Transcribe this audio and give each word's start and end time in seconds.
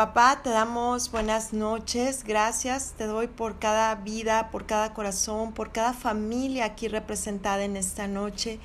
Papá, 0.00 0.40
te 0.42 0.48
damos 0.48 1.10
buenas 1.10 1.52
noches, 1.52 2.24
gracias, 2.24 2.94
te 2.96 3.04
doy 3.04 3.26
por 3.26 3.58
cada 3.58 3.94
vida, 3.96 4.50
por 4.50 4.64
cada 4.64 4.94
corazón, 4.94 5.52
por 5.52 5.72
cada 5.72 5.92
familia 5.92 6.64
aquí 6.64 6.88
representada 6.88 7.64
en 7.64 7.76
esta 7.76 8.08
noche. 8.08 8.60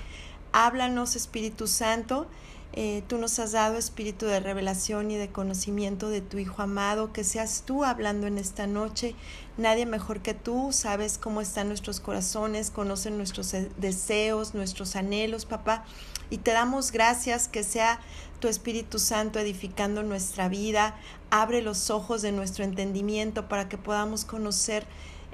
Háblanos, 0.54 1.18
Espíritu 1.18 1.68
Santo. 1.68 2.28
Eh, 2.72 3.04
tú 3.10 3.18
nos 3.18 3.38
has 3.40 3.52
dado 3.52 3.78
espíritu 3.78 4.26
de 4.26 4.40
revelación 4.40 5.12
y 5.12 5.18
de 5.18 5.30
conocimiento 5.30 6.08
de 6.08 6.22
tu 6.22 6.38
Hijo 6.38 6.62
amado, 6.62 7.12
que 7.12 7.26
seas 7.26 7.64
tú 7.66 7.84
hablando 7.84 8.28
en 8.28 8.38
esta 8.38 8.66
noche. 8.66 9.14
Nadie 9.58 9.86
mejor 9.86 10.22
que 10.22 10.36
tú, 10.36 10.70
sabes 10.72 11.18
cómo 11.18 11.42
están 11.42 11.68
nuestros 11.68 12.00
corazones, 12.00 12.72
conocen 12.72 13.18
nuestros 13.18 13.54
deseos, 13.76 14.54
nuestros 14.54 14.96
anhelos, 14.96 15.46
papá. 15.46 15.84
Y 16.30 16.38
te 16.38 16.52
damos 16.52 16.92
gracias 16.92 17.48
que 17.48 17.64
sea 17.64 18.00
tu 18.40 18.48
Espíritu 18.48 19.00
Santo 19.00 19.40
edificando 19.40 20.04
nuestra 20.04 20.50
vida. 20.50 20.96
Abre 21.30 21.62
los 21.62 21.90
ojos 21.90 22.22
de 22.22 22.32
nuestro 22.32 22.64
entendimiento 22.64 23.48
para 23.48 23.70
que 23.70 23.78
podamos 23.78 24.26
conocer 24.26 24.86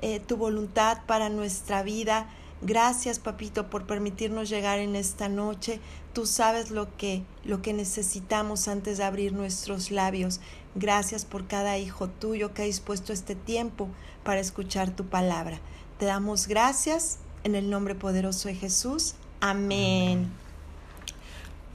eh, 0.02 0.20
tu 0.20 0.38
voluntad 0.38 1.00
para 1.08 1.30
nuestra 1.30 1.84
vida. 1.84 2.30
Gracias, 2.62 3.18
papito, 3.18 3.70
por 3.72 3.88
permitirnos 3.88 4.50
llegar 4.50 4.80
en 4.80 4.96
esta 4.96 5.30
noche. 5.30 5.80
Tú 6.14 6.28
sabes 6.28 6.70
lo 6.70 6.96
que 6.96 7.24
lo 7.44 7.62
que 7.62 7.74
necesitamos 7.74 8.68
antes 8.68 9.00
de 9.00 9.04
abrir 9.04 9.34
nuestros 9.34 9.90
labios. 9.90 10.40
Gracias 10.76 11.26
por 11.26 11.48
cada 11.48 11.78
hijo 11.78 12.08
tuyo 12.08 12.54
que 12.54 12.62
ha 12.62 12.66
dispuesto 12.66 13.14
este 13.14 13.36
tiempo 13.36 13.88
para 14.24 14.40
escuchar 14.42 14.92
tu 14.92 15.06
palabra. 15.06 15.60
Te 15.98 16.06
damos 16.06 16.48
gracias 16.48 17.18
en 17.44 17.56
el 17.56 17.70
nombre 17.70 17.96
poderoso 17.96 18.48
de 18.48 18.56
Jesús. 18.56 19.16
Amén. 19.40 20.41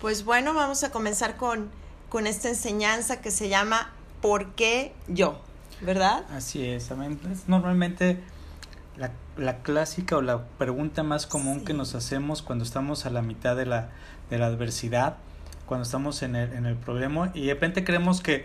Pues 0.07 0.25
bueno, 0.25 0.55
vamos 0.55 0.85
a 0.85 0.93
comenzar 0.93 1.37
con, 1.37 1.69
con 2.11 2.29
esta 2.29 2.49
enseñanza 2.49 3.21
que 3.21 3.33
se 3.33 3.49
llama 3.49 3.91
¿Por 4.23 4.55
qué 4.55 4.93
yo? 5.09 5.41
¿Verdad? 5.81 6.25
Así 6.31 6.65
es, 6.65 6.93
es 6.93 7.49
normalmente 7.49 8.23
la, 8.97 9.11
la, 9.37 9.63
clásica 9.63 10.17
o 10.17 10.23
la 10.23 10.45
pregunta 10.59 11.03
más 11.03 11.27
común 11.27 11.65
que 11.65 11.75
nos 11.75 11.97
hacemos 11.97 12.43
cuando 12.43 12.65
estamos 12.65 13.05
a 13.05 13.11
la 13.11 13.21
mitad 13.21 13.57
de 13.57 13.67
la, 13.67 13.89
de 14.31 14.39
la 14.39 14.47
adversidad, 14.47 15.17
cuando 15.67 15.83
estamos 15.83 16.23
en 16.23 16.37
el, 16.37 16.53
en 16.53 16.67
el 16.67 16.77
problema 16.77 17.33
y 17.35 17.47
de 17.47 17.55
repente 17.55 17.83
creemos 17.83 18.21
que 18.21 18.35
eh, 18.37 18.45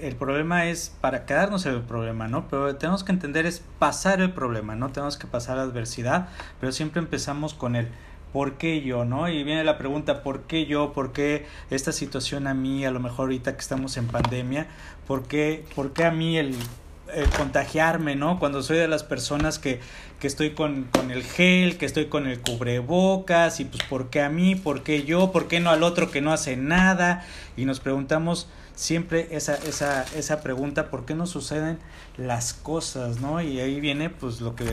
eh, 0.00 0.08
el 0.08 0.16
problema 0.16 0.66
es 0.66 0.92
para 1.00 1.24
quedarnos 1.24 1.66
en 1.66 1.74
el 1.74 1.82
problema, 1.82 2.26
¿no? 2.26 2.48
Pero 2.48 2.74
tenemos 2.74 3.04
que 3.04 3.12
entender 3.12 3.46
es 3.46 3.62
pasar 3.78 4.20
el 4.20 4.32
problema, 4.32 4.74
¿no? 4.74 4.90
Tenemos 4.90 5.16
que 5.16 5.28
pasar 5.28 5.58
la 5.58 5.62
adversidad, 5.62 6.30
pero 6.58 6.72
siempre 6.72 7.00
empezamos 7.00 7.54
con 7.54 7.76
el 7.76 7.92
¿por 8.32 8.54
qué 8.54 8.82
yo? 8.82 9.04
¿No? 9.04 9.28
Y 9.28 9.44
viene 9.44 9.64
la 9.64 9.78
pregunta, 9.78 10.22
¿por 10.22 10.42
qué 10.42 10.66
yo? 10.66 10.92
¿Por 10.92 11.12
qué 11.12 11.46
esta 11.70 11.92
situación 11.92 12.46
a 12.46 12.54
mí, 12.54 12.84
a 12.84 12.90
lo 12.90 13.00
mejor 13.00 13.24
ahorita 13.24 13.54
que 13.54 13.60
estamos 13.60 13.96
en 13.96 14.06
pandemia? 14.06 14.66
¿Por 15.06 15.26
qué, 15.26 15.64
por 15.74 15.92
qué 15.92 16.04
a 16.04 16.10
mí 16.10 16.38
el, 16.38 16.56
contagiarme, 17.36 18.16
¿no? 18.16 18.38
Cuando 18.38 18.62
soy 18.62 18.78
de 18.78 18.88
las 18.88 19.04
personas 19.04 19.58
que, 19.58 19.80
que 20.18 20.26
estoy 20.26 20.50
con, 20.50 20.84
con, 20.84 21.10
el 21.10 21.22
gel, 21.22 21.76
que 21.76 21.84
estoy 21.84 22.06
con 22.06 22.26
el 22.26 22.40
cubrebocas, 22.40 23.60
y 23.60 23.66
pues 23.66 23.82
¿por 23.84 24.08
qué 24.08 24.22
a 24.22 24.30
mí? 24.30 24.54
¿Por 24.54 24.82
qué 24.82 25.04
yo? 25.04 25.30
¿Por 25.30 25.48
qué 25.48 25.60
no 25.60 25.70
al 25.70 25.82
otro 25.82 26.10
que 26.10 26.20
no 26.20 26.32
hace 26.32 26.56
nada? 26.56 27.26
Y 27.56 27.66
nos 27.66 27.80
preguntamos 27.80 28.48
siempre 28.74 29.28
esa, 29.30 29.54
esa, 29.54 30.04
esa 30.16 30.40
pregunta, 30.42 30.90
¿por 30.90 31.04
qué 31.04 31.14
no 31.14 31.26
suceden 31.26 31.78
las 32.16 32.54
cosas? 32.54 33.20
¿no? 33.20 33.40
Y 33.40 33.60
ahí 33.60 33.80
viene 33.80 34.10
pues 34.10 34.40
lo 34.40 34.54
que 34.56 34.64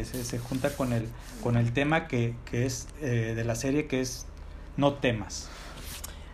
eh, 0.00 0.04
se, 0.04 0.38
junta 0.38 0.74
con 0.76 0.92
el, 0.92 1.08
con 1.42 1.56
el 1.56 1.72
tema 1.72 2.08
que, 2.08 2.34
que 2.44 2.66
es 2.66 2.88
eh, 3.00 3.34
de 3.34 3.44
la 3.44 3.54
serie, 3.54 3.86
que 3.86 4.00
es 4.00 4.26
No 4.76 4.94
temas. 4.94 5.48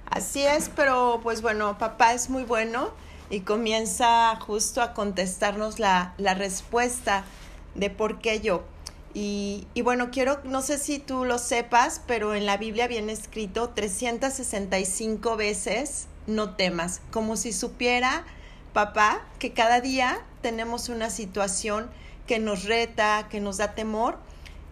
Así 0.07 0.43
es, 0.43 0.71
pero 0.75 1.21
pues 1.23 1.41
bueno, 1.41 1.79
papá 1.79 2.15
es 2.15 2.31
muy 2.31 2.43
bueno 2.43 2.91
y 3.31 3.41
comienza 3.41 4.35
justo 4.37 4.83
a 4.83 4.93
contestarnos 4.93 5.79
la, 5.79 6.15
la 6.19 6.35
respuesta 6.35 7.25
de 7.75 7.91
por 7.91 8.19
qué 8.19 8.41
yo. 8.41 8.65
Y, 9.13 9.67
y, 9.75 9.83
bueno, 9.83 10.11
quiero, 10.13 10.41
no 10.45 10.63
sé 10.63 10.79
si 10.79 11.01
tú 11.01 11.25
lo 11.25 11.39
sepas, 11.39 12.01
pero 12.07 12.35
en 12.35 12.47
la 12.47 12.57
Biblia 12.57 12.87
viene 12.87 13.13
escrito 13.13 13.71
365 13.71 15.37
veces 15.37 16.07
no 16.31 16.55
temas, 16.55 17.03
como 17.11 17.37
si 17.37 17.53
supiera 17.53 18.25
papá 18.73 19.21
que 19.39 19.53
cada 19.53 19.81
día 19.81 20.25
tenemos 20.43 20.89
una 20.89 21.11
situación 21.11 21.91
que 22.27 22.39
nos 22.39 22.65
reta, 22.65 23.27
que 23.29 23.41
nos 23.41 23.57
da 23.59 23.75
temor. 23.75 24.19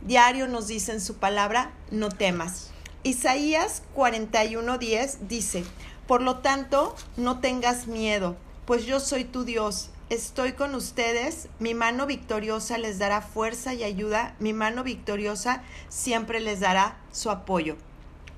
Diario 0.01 0.47
nos 0.47 0.69
dice 0.69 0.93
en 0.93 1.01
su 1.01 1.17
palabra, 1.17 1.73
no 1.91 2.09
temas. 2.09 2.71
Isaías 3.03 3.83
41:10 3.97 5.19
dice, 5.29 5.65
por 6.07 6.23
lo 6.23 6.39
tanto, 6.39 6.95
no 7.17 7.41
tengas 7.41 7.87
miedo, 7.87 8.37
pues 8.65 8.87
yo 8.87 9.01
soy 9.01 9.25
tu 9.25 9.45
Dios, 9.45 9.91
estoy 10.09 10.53
con 10.53 10.75
ustedes, 10.75 11.49
mi 11.59 11.75
mano 11.75 12.07
victoriosa 12.07 12.79
les 12.79 12.99
dará 12.99 13.21
fuerza 13.21 13.75
y 13.75 13.83
ayuda, 13.83 14.35
mi 14.39 14.53
mano 14.53 14.85
victoriosa 14.85 15.63
siempre 15.89 16.41
les 16.41 16.61
dará 16.61 16.97
su 17.13 17.31
apoyo. 17.31 17.77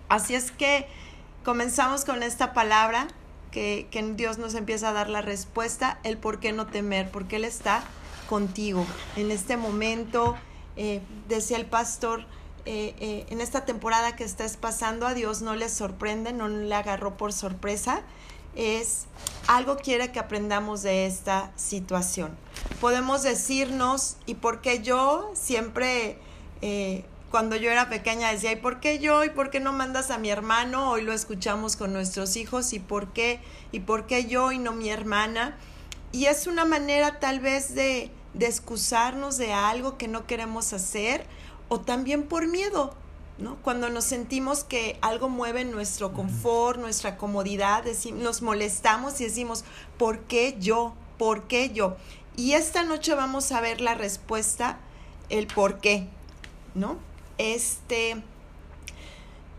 Así 0.09 0.35
es 0.35 0.51
que 0.51 0.89
comenzamos 1.45 2.05
con 2.05 2.23
esta 2.23 2.53
palabra 2.53 3.09
que, 3.51 3.89
que, 3.91 4.03
Dios 4.15 4.39
nos 4.39 4.55
empieza 4.55 4.91
a 4.91 4.93
dar 4.93 5.09
la 5.09 5.23
respuesta, 5.23 5.99
el 6.05 6.19
por 6.19 6.41
qué 6.41 6.53
no 6.53 6.67
temer, 6.67 7.11
porque 7.11 7.37
Él 7.37 7.45
está 7.45 7.83
contigo. 8.29 8.87
En 9.17 9.31
este 9.31 9.57
momento, 9.57 10.37
eh, 10.77 11.03
decía 11.29 11.57
el 11.57 11.67
pastor, 11.67 12.21
eh, 12.65 12.95
eh, 13.01 13.27
en 13.31 13.41
esta 13.41 13.65
temporada 13.65 14.15
que 14.15 14.25
estás 14.25 14.57
pasando, 14.57 15.07
a 15.07 15.15
Dios 15.15 15.43
no 15.43 15.57
le 15.57 15.69
sorprende, 15.69 16.33
no 16.33 16.49
le 16.49 16.75
agarró 16.75 17.17
por 17.17 17.33
sorpresa. 17.33 18.03
Es 18.55 19.07
algo 19.47 19.77
quiere 19.77 20.13
que 20.13 20.19
aprendamos 20.19 20.83
de 20.83 21.07
esta 21.07 21.53
situación. 21.57 22.37
Podemos 22.81 23.23
decirnos, 23.23 24.17
¿y 24.27 24.35
por 24.35 24.61
qué 24.61 24.83
yo 24.83 25.31
siempre 25.35 26.19
cuando 27.31 27.55
yo 27.55 27.71
era 27.71 27.89
pequeña 27.89 28.33
decía, 28.33 28.53
¿y 28.53 28.57
por 28.57 28.81
qué 28.81 28.99
yo? 28.99 29.25
¿Y 29.25 29.31
por 29.31 29.51
qué 29.51 29.61
no 29.61 29.73
mandas 29.73 30.11
a 30.11 30.19
mi 30.19 30.31
hermano? 30.31 30.91
Hoy 30.91 31.03
lo 31.03 31.13
escuchamos 31.13 31.77
con 31.77 31.93
nuestros 31.93 32.37
hijos, 32.37 32.73
¿y 32.73 32.81
por 32.81 33.13
qué? 33.13 33.41
¿Y 33.71 33.81
por 33.81 34.07
qué 34.07 34.27
yo 34.27 34.51
y 34.51 34.59
no 34.59 34.73
mi 34.73 34.91
hermana? 34.91 35.57
Y 36.11 36.27
es 36.27 36.49
una 36.49 36.65
manera 36.65 37.21
tal 37.21 37.39
vez 37.39 37.75
de, 37.75 38.11
de 38.35 38.47
excusarnos 38.47 39.37
de 39.39 39.53
algo 39.53 39.97
que 39.97 40.09
no 40.09 40.27
queremos 40.27 40.73
hacer 40.73 41.25
o 41.69 41.81
también 41.81 42.25
por 42.25 42.49
miedo, 42.49 42.95
¿no? 43.39 43.57
Cuando 43.63 43.91
nos 43.91 44.05
sentimos 44.05 44.65
que 44.65 44.99
algo 45.01 45.29
mueve 45.29 45.65
nuestro 45.65 46.13
confort, 46.13 46.81
nuestra 46.81 47.17
comodidad, 47.17 47.85
nos 48.15 48.43
molestamos 48.43 49.21
y 49.21 49.25
decimos, 49.25 49.65
¿por 49.99 50.19
qué 50.23 50.57
yo? 50.59 50.95
¿Por 51.17 51.45
qué 51.45 51.71
yo? 51.71 51.97
Y 52.37 52.53
esta 52.53 52.83
noche 52.83 53.15
vamos 53.15 53.53
a 53.53 53.61
ver 53.61 53.81
la 53.81 53.95
respuesta, 53.95 54.81
el 55.29 55.47
por 55.47 55.79
qué, 55.79 56.09
¿no? 56.75 56.97
Este, 57.41 58.23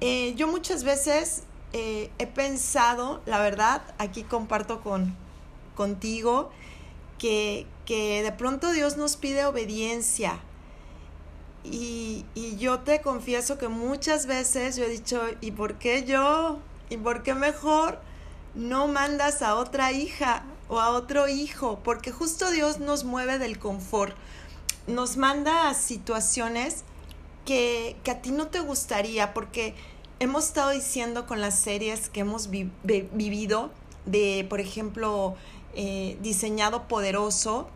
eh, 0.02 0.36
yo 0.36 0.46
muchas 0.46 0.84
veces 0.84 1.42
eh, 1.74 2.12
he 2.20 2.28
pensado, 2.28 3.24
la 3.26 3.40
verdad, 3.40 3.82
aquí 3.98 4.22
comparto 4.22 4.82
con, 4.82 5.16
contigo, 5.74 6.52
que, 7.18 7.66
que 7.88 8.22
de 8.22 8.32
pronto 8.34 8.72
Dios 8.72 8.98
nos 8.98 9.18
pide 9.18 9.46
obediencia. 9.46 10.38
Y, 11.64 12.24
y, 12.36 12.56
yo 12.58 12.82
te 12.82 13.02
confieso 13.02 13.58
que 13.58 13.68
muchas 13.68 14.28
veces 14.28 14.76
yo 14.76 14.84
he 14.84 14.90
dicho, 14.90 15.20
¿y 15.42 15.50
por 15.50 15.80
qué 15.80 16.04
yo? 16.04 16.60
¿Y 16.92 16.98
por 16.98 17.24
qué 17.24 17.34
mejor 17.34 18.00
no 18.54 18.86
mandas 18.90 19.42
a 19.42 19.56
otra 19.56 19.92
hija 19.92 20.44
o 20.70 20.80
a 20.80 20.90
otro 20.90 21.28
hijo? 21.28 21.80
Porque 21.84 22.12
justo 22.12 22.52
Dios 22.52 22.78
nos 22.78 23.06
mueve 23.06 23.40
del 23.40 23.58
confort, 23.58 24.16
nos 24.86 25.18
manda 25.18 25.68
a 25.68 25.74
situaciones 25.74 26.84
que, 27.46 27.96
a 28.10 28.16
ti 28.16 28.32
no 28.32 28.48
te 28.48 28.60
gustaría, 28.60 29.34
porque 29.34 29.74
hemos 30.20 30.46
estado 30.46 30.72
diciendo 30.72 31.26
con 31.26 31.42
las 31.42 31.60
series 31.60 32.10
que 32.10 32.22
hemos 32.22 32.50
vivido, 32.50 33.72
de, 34.06 34.46
por 34.50 34.60
ejemplo, 34.60 35.36
eh, 35.76 36.18
diseñado 36.22 36.88
poderoso, 36.88 37.68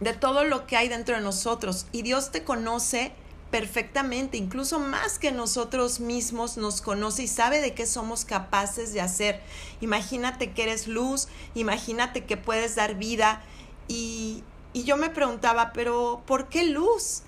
de 0.00 0.12
todo 0.12 0.44
lo 0.44 0.66
que 0.66 0.76
hay 0.76 0.88
dentro 0.88 1.16
de 1.16 1.22
nosotros. 1.22 1.86
Y 1.92 2.02
Dios 2.02 2.30
te 2.30 2.44
conoce 2.44 3.12
perfectamente, 3.50 4.36
incluso 4.36 4.80
más 4.80 5.18
que 5.20 5.30
nosotros 5.30 6.00
mismos 6.00 6.56
nos 6.56 6.80
conoce 6.80 7.22
y 7.22 7.28
sabe 7.28 7.60
de 7.60 7.72
qué 7.72 7.86
somos 7.86 8.24
capaces 8.24 8.92
de 8.92 9.00
hacer. 9.00 9.40
Imagínate 9.80 10.52
que 10.52 10.64
eres 10.64 10.88
luz, 10.88 11.28
imagínate 11.54 12.24
que 12.24 12.36
puedes 12.36 12.74
dar 12.74 12.96
vida. 12.96 13.44
Y, 13.86 14.42
y 14.72 14.82
yo 14.82 14.96
me 14.96 15.08
preguntaba, 15.08 15.72
pero 15.72 16.22
¿por 16.26 16.48
qué 16.48 16.64
luz? 16.64 17.22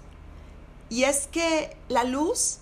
Y 0.88 1.04
es 1.04 1.26
que 1.26 1.76
la 1.88 2.04
luz 2.04 2.58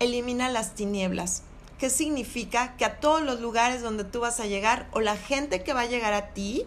elimina 0.00 0.48
las 0.48 0.74
tinieblas. 0.74 1.42
¿Qué 1.78 1.90
significa? 1.90 2.76
Que 2.76 2.84
a 2.84 2.98
todos 3.00 3.22
los 3.22 3.40
lugares 3.40 3.82
donde 3.82 4.04
tú 4.04 4.20
vas 4.20 4.40
a 4.40 4.46
llegar 4.46 4.88
o 4.92 5.00
la 5.00 5.16
gente 5.16 5.62
que 5.62 5.74
va 5.74 5.82
a 5.82 5.86
llegar 5.86 6.12
a 6.12 6.28
ti, 6.34 6.66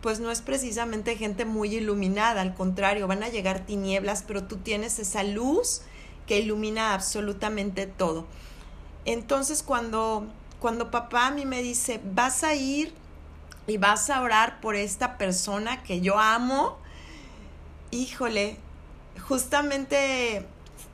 pues 0.00 0.20
no 0.20 0.30
es 0.30 0.40
precisamente 0.40 1.16
gente 1.16 1.44
muy 1.44 1.74
iluminada, 1.74 2.40
al 2.40 2.54
contrario, 2.54 3.06
van 3.06 3.22
a 3.22 3.28
llegar 3.28 3.66
tinieblas, 3.66 4.24
pero 4.26 4.44
tú 4.44 4.56
tienes 4.56 4.98
esa 4.98 5.24
luz 5.24 5.82
que 6.26 6.38
ilumina 6.38 6.94
absolutamente 6.94 7.86
todo. 7.86 8.26
Entonces 9.04 9.62
cuando, 9.62 10.26
cuando 10.60 10.90
papá 10.90 11.28
a 11.28 11.30
mí 11.30 11.44
me 11.44 11.62
dice, 11.62 12.00
vas 12.04 12.44
a 12.44 12.54
ir 12.54 12.94
y 13.66 13.78
vas 13.78 14.10
a 14.10 14.22
orar 14.22 14.60
por 14.60 14.76
esta 14.76 15.18
persona 15.18 15.82
que 15.82 16.00
yo 16.00 16.18
amo. 16.18 16.78
Híjole, 17.90 18.58
justamente 19.18 20.46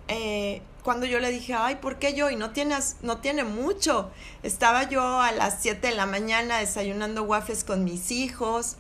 eh, 0.09 0.63
cuando 0.83 1.07
yo 1.07 1.21
le 1.21 1.31
dije, 1.31 1.55
ay, 1.55 1.77
¿por 1.77 1.99
qué 1.99 2.15
yo? 2.15 2.31
Y 2.31 2.37
no, 2.37 2.51
tienes, 2.51 2.97
no 3.03 3.19
tiene 3.19 3.45
mucho. 3.45 4.11
Estaba 4.43 4.89
yo 4.89 5.21
a 5.21 5.33
las 5.33 5.63
7 5.63 5.89
de 5.89 5.95
la 5.95 6.07
mañana 6.07 6.59
desayunando 6.59 7.23
waffles 7.23 7.65
con 7.65 7.85
mis 7.85 8.11
hijos. 8.11 8.77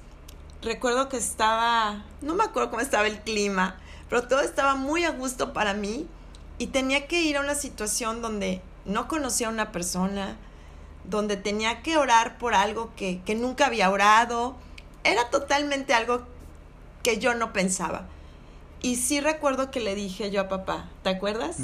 Recuerdo 0.62 1.08
que 1.08 1.16
estaba, 1.16 2.04
no 2.20 2.34
me 2.34 2.44
acuerdo 2.44 2.70
cómo 2.70 2.82
estaba 2.82 3.06
el 3.06 3.20
clima, 3.20 3.76
pero 4.08 4.28
todo 4.28 4.40
estaba 4.40 4.74
muy 4.74 5.04
a 5.04 5.10
gusto 5.10 5.52
para 5.52 5.74
mí 5.74 6.06
y 6.58 6.68
tenía 6.68 7.06
que 7.08 7.20
ir 7.22 7.36
a 7.36 7.40
una 7.40 7.54
situación 7.54 8.22
donde 8.22 8.62
no 8.84 9.08
conocía 9.08 9.48
a 9.48 9.50
una 9.50 9.72
persona, 9.72 10.36
donde 11.04 11.36
tenía 11.36 11.82
que 11.82 11.96
orar 11.96 12.38
por 12.38 12.54
algo 12.54 12.92
que, 12.96 13.20
nunca 13.36 13.66
había 13.66 13.90
orado. 13.90 14.56
Era 15.04 15.30
totalmente 15.30 15.94
algo 15.94 16.22
que 17.02 17.18
yo 17.18 17.34
no 17.34 17.52
pensaba. 17.52 18.06
Y 18.82 18.96
sí 18.96 19.20
recuerdo 19.20 19.70
que 19.70 19.80
le 19.80 19.94
dije 19.94 20.30
yo 20.30 20.40
a 20.40 20.48
papá, 20.48 20.90
¿te 21.04 21.10
acuerdas? 21.10 21.58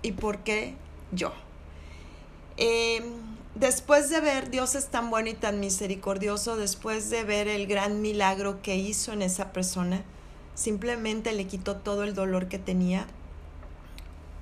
¿Y 0.00 0.12
por 0.12 0.38
qué 0.38 0.74
yo? 1.12 1.32
Em, 2.56 3.04
después 3.54 4.08
de 4.08 4.20
ver 4.20 4.50
Dios 4.50 4.74
es 4.74 4.88
tan 4.88 5.10
bueno 5.10 5.28
y 5.28 5.34
tan 5.34 5.60
misericordioso, 5.60 6.56
después 6.56 7.10
de 7.10 7.24
ver 7.24 7.46
el 7.46 7.66
gran 7.66 8.00
milagro 8.00 8.62
que 8.62 8.76
hizo 8.76 9.12
en 9.12 9.20
esa 9.20 9.52
persona, 9.52 10.02
simplemente 10.54 11.32
le 11.32 11.46
quitó 11.46 11.76
todo 11.76 12.04
el 12.04 12.14
dolor 12.14 12.48
que 12.48 12.58
tenía. 12.58 13.06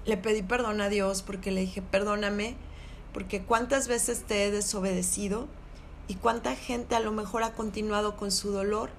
Le 0.04 0.16
pedí 0.16 0.42
perdón 0.42 0.80
a 0.80 0.88
Dios 0.88 1.22
porque 1.22 1.50
le 1.50 1.62
dije, 1.62 1.82
perdóname 1.82 2.54
porque 3.12 3.42
cuántas 3.42 3.88
veces 3.88 4.22
te 4.22 4.44
he 4.44 4.50
desobedecido 4.52 5.48
y 6.06 6.14
cuánta 6.14 6.54
gente 6.54 6.94
a 6.94 7.00
lo 7.00 7.10
mejor 7.10 7.42
ha 7.42 7.54
continuado 7.54 8.16
con 8.16 8.30
su 8.30 8.52
dolor 8.52 8.90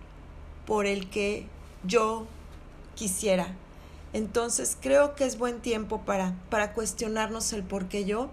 por 0.66 0.86
el 0.86 1.10
que 1.10 1.48
yo 1.84 2.28
quisiera. 3.00 3.48
Entonces 4.12 4.78
creo 4.80 5.16
que 5.16 5.24
es 5.24 5.38
buen 5.38 5.62
tiempo 5.62 6.02
para, 6.02 6.34
para 6.50 6.74
cuestionarnos 6.74 7.54
el 7.54 7.64
por 7.64 7.88
qué 7.88 8.04
yo 8.04 8.30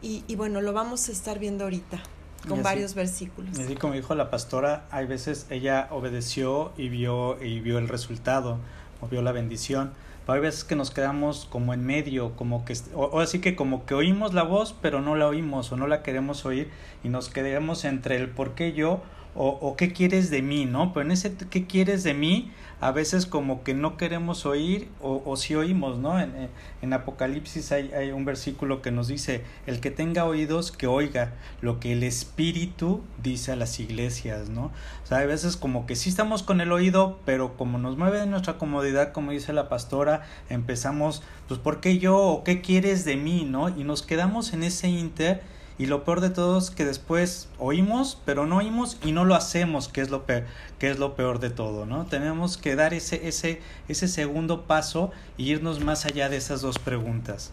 y, 0.00 0.22
y 0.28 0.36
bueno, 0.36 0.60
lo 0.60 0.72
vamos 0.72 1.08
a 1.08 1.12
estar 1.12 1.38
viendo 1.38 1.64
ahorita 1.64 2.00
con 2.48 2.62
varios 2.62 2.94
versículos. 2.94 3.58
Y 3.58 3.62
así 3.62 3.74
como 3.74 3.94
dijo 3.94 4.14
la 4.14 4.30
pastora, 4.30 4.86
hay 4.92 5.06
veces 5.06 5.46
ella 5.50 5.88
obedeció 5.90 6.72
y 6.76 6.88
vio, 6.88 7.42
y 7.42 7.58
vio 7.58 7.78
el 7.78 7.88
resultado, 7.88 8.58
o 9.00 9.08
vio 9.08 9.20
la 9.22 9.32
bendición 9.32 9.92
hay 10.32 10.40
veces 10.40 10.64
que 10.64 10.74
nos 10.74 10.90
quedamos 10.90 11.46
como 11.48 11.72
en 11.72 11.84
medio, 11.84 12.34
como 12.34 12.64
que, 12.64 12.74
o, 12.94 13.20
así 13.20 13.40
que 13.40 13.54
como 13.54 13.86
que 13.86 13.94
oímos 13.94 14.34
la 14.34 14.42
voz, 14.42 14.74
pero 14.80 15.00
no 15.00 15.14
la 15.14 15.28
oímos 15.28 15.70
o 15.70 15.76
no 15.76 15.86
la 15.86 16.02
queremos 16.02 16.44
oír 16.44 16.70
y 17.04 17.08
nos 17.08 17.28
quedamos 17.28 17.84
entre 17.84 18.16
el 18.16 18.28
por 18.28 18.54
qué 18.54 18.72
yo 18.72 19.02
o, 19.36 19.48
o 19.48 19.76
qué 19.76 19.92
quieres 19.92 20.30
de 20.30 20.42
mí, 20.42 20.66
¿no? 20.66 20.92
Pero 20.92 21.06
en 21.06 21.12
ese 21.12 21.34
qué 21.50 21.66
quieres 21.66 22.02
de 22.02 22.14
mí, 22.14 22.50
a 22.80 22.90
veces 22.90 23.24
como 23.24 23.64
que 23.64 23.72
no 23.72 23.96
queremos 23.96 24.44
oír 24.44 24.88
o, 25.00 25.22
o 25.24 25.36
si 25.36 25.54
oímos, 25.54 25.98
¿no? 25.98 26.20
En, 26.20 26.50
en 26.82 26.92
Apocalipsis 26.92 27.72
hay, 27.72 27.90
hay, 27.92 28.12
un 28.12 28.24
versículo 28.24 28.82
que 28.82 28.90
nos 28.90 29.08
dice, 29.08 29.44
el 29.66 29.80
que 29.80 29.90
tenga 29.90 30.26
oídos, 30.26 30.72
que 30.72 30.86
oiga 30.86 31.32
lo 31.62 31.80
que 31.80 31.92
el 31.92 32.02
Espíritu 32.02 33.02
dice 33.22 33.52
a 33.52 33.56
las 33.56 33.80
iglesias, 33.80 34.50
¿no? 34.50 34.72
O 35.04 35.06
sea, 35.06 35.18
hay 35.18 35.26
veces 35.26 35.56
como 35.56 35.86
que 35.86 35.96
sí 35.96 36.10
estamos 36.10 36.42
con 36.42 36.60
el 36.60 36.70
oído, 36.70 37.18
pero 37.24 37.56
como 37.56 37.78
nos 37.78 37.96
mueve 37.96 38.20
de 38.20 38.26
nuestra 38.26 38.58
comodidad, 38.58 39.12
como 39.12 39.30
dice 39.30 39.54
la 39.54 39.70
pastora, 39.70 40.26
empezamos, 40.50 41.22
pues, 41.48 41.58
¿por 41.58 41.80
qué 41.80 41.98
yo? 41.98 42.18
¿O 42.18 42.44
qué 42.44 42.60
quieres 42.60 43.04
de 43.04 43.16
mí? 43.16 43.46
¿No? 43.48 43.70
Y 43.70 43.84
nos 43.84 44.02
quedamos 44.02 44.52
en 44.52 44.62
ese 44.62 44.88
inter 44.88 45.55
y 45.78 45.86
lo 45.86 46.04
peor 46.04 46.20
de 46.20 46.30
todo 46.30 46.58
es 46.58 46.70
que 46.70 46.84
después 46.84 47.48
oímos, 47.58 48.18
pero 48.24 48.46
no 48.46 48.58
oímos 48.58 48.96
y 49.04 49.12
no 49.12 49.24
lo 49.24 49.34
hacemos, 49.34 49.88
que 49.88 50.00
es 50.00 50.10
lo 50.10 50.24
peor, 50.24 50.44
que 50.78 50.90
es 50.90 50.98
lo 50.98 51.14
peor 51.16 51.38
de 51.38 51.50
todo, 51.50 51.84
¿no? 51.84 52.06
Tenemos 52.06 52.56
que 52.56 52.76
dar 52.76 52.94
ese, 52.94 53.28
ese, 53.28 53.60
ese 53.88 54.08
segundo 54.08 54.62
paso 54.62 55.10
e 55.38 55.42
irnos 55.42 55.80
más 55.80 56.06
allá 56.06 56.28
de 56.30 56.38
esas 56.38 56.62
dos 56.62 56.78
preguntas. 56.78 57.50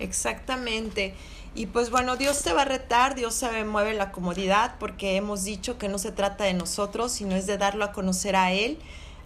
Exactamente. 0.00 1.14
Y 1.54 1.66
pues 1.66 1.90
bueno, 1.90 2.16
Dios 2.16 2.42
te 2.42 2.52
va 2.52 2.62
a 2.62 2.66
retar, 2.66 3.14
Dios 3.14 3.34
se 3.34 3.64
mueve 3.64 3.94
la 3.94 4.12
comodidad, 4.12 4.74
porque 4.78 5.16
hemos 5.16 5.44
dicho 5.44 5.78
que 5.78 5.88
no 5.88 5.98
se 5.98 6.12
trata 6.12 6.44
de 6.44 6.52
nosotros, 6.52 7.12
sino 7.12 7.34
es 7.36 7.46
de 7.46 7.56
darlo 7.58 7.84
a 7.84 7.92
conocer 7.92 8.36
a 8.36 8.52
Él, 8.52 8.78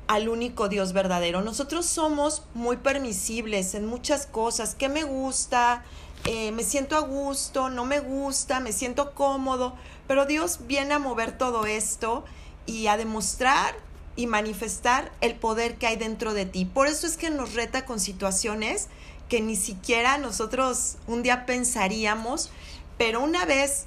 al 0.07 0.29
único 0.29 0.69
Dios 0.69 0.93
verdadero. 0.93 1.41
Nosotros 1.41 1.87
somos 1.87 2.45
muy 2.55 2.77
permisibles 2.77 3.75
en 3.75 3.87
muchas 3.87 4.27
cosas. 4.27 4.75
¿Qué 4.75 4.89
me 4.89 5.05
gusta? 5.05 5.83
Eh, 6.27 6.53
me 6.53 6.63
siento 6.63 6.97
a 6.97 7.01
gusto, 7.01 7.71
no 7.71 7.85
me 7.85 8.01
gusta, 8.01 8.61
me 8.61 8.73
siento 8.73 9.15
cómodo, 9.15 9.75
pero 10.07 10.27
Dios 10.27 10.67
viene 10.67 10.95
a 10.95 10.99
mover 10.99 11.37
todo 11.37 11.65
esto 11.67 12.25
y 12.67 12.89
a 12.89 12.97
demostrar 12.97 13.75
y 14.17 14.27
manifestar 14.27 15.11
el 15.21 15.35
poder 15.35 15.77
que 15.77 15.87
hay 15.87 15.97
dentro 15.97 16.35
de 16.35 16.45
ti. 16.45 16.67
Por 16.67 16.89
eso 16.89 17.07
es 17.07 17.17
que 17.17 17.31
nos 17.31 17.55
reta 17.55 17.87
con 17.87 18.01
situaciones 18.01 18.89
que 19.29 19.41
ni 19.41 19.57
siquiera 19.57 20.19
nosotros 20.19 20.97
un 21.07 21.23
día 21.23 21.47
pensaríamos, 21.47 22.51
pero 22.99 23.23
una 23.23 23.47
vez 23.47 23.87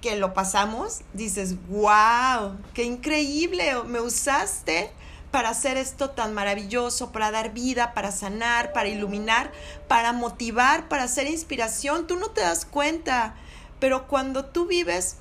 que 0.00 0.16
lo 0.16 0.34
pasamos, 0.34 1.02
dices, 1.12 1.54
wow, 1.68 2.56
qué 2.74 2.84
increíble, 2.84 3.74
me 3.86 4.00
usaste 4.00 4.90
para 5.30 5.50
hacer 5.50 5.76
esto 5.76 6.10
tan 6.10 6.34
maravilloso, 6.34 7.12
para 7.12 7.30
dar 7.30 7.52
vida, 7.52 7.94
para 7.94 8.12
sanar, 8.12 8.72
para 8.72 8.88
iluminar, 8.88 9.52
para 9.88 10.12
motivar, 10.12 10.88
para 10.88 11.04
hacer 11.04 11.26
inspiración. 11.28 12.06
Tú 12.06 12.16
no 12.16 12.30
te 12.30 12.40
das 12.40 12.64
cuenta, 12.64 13.34
pero 13.78 14.08
cuando 14.08 14.44
tú 14.44 14.66
vives 14.66 15.16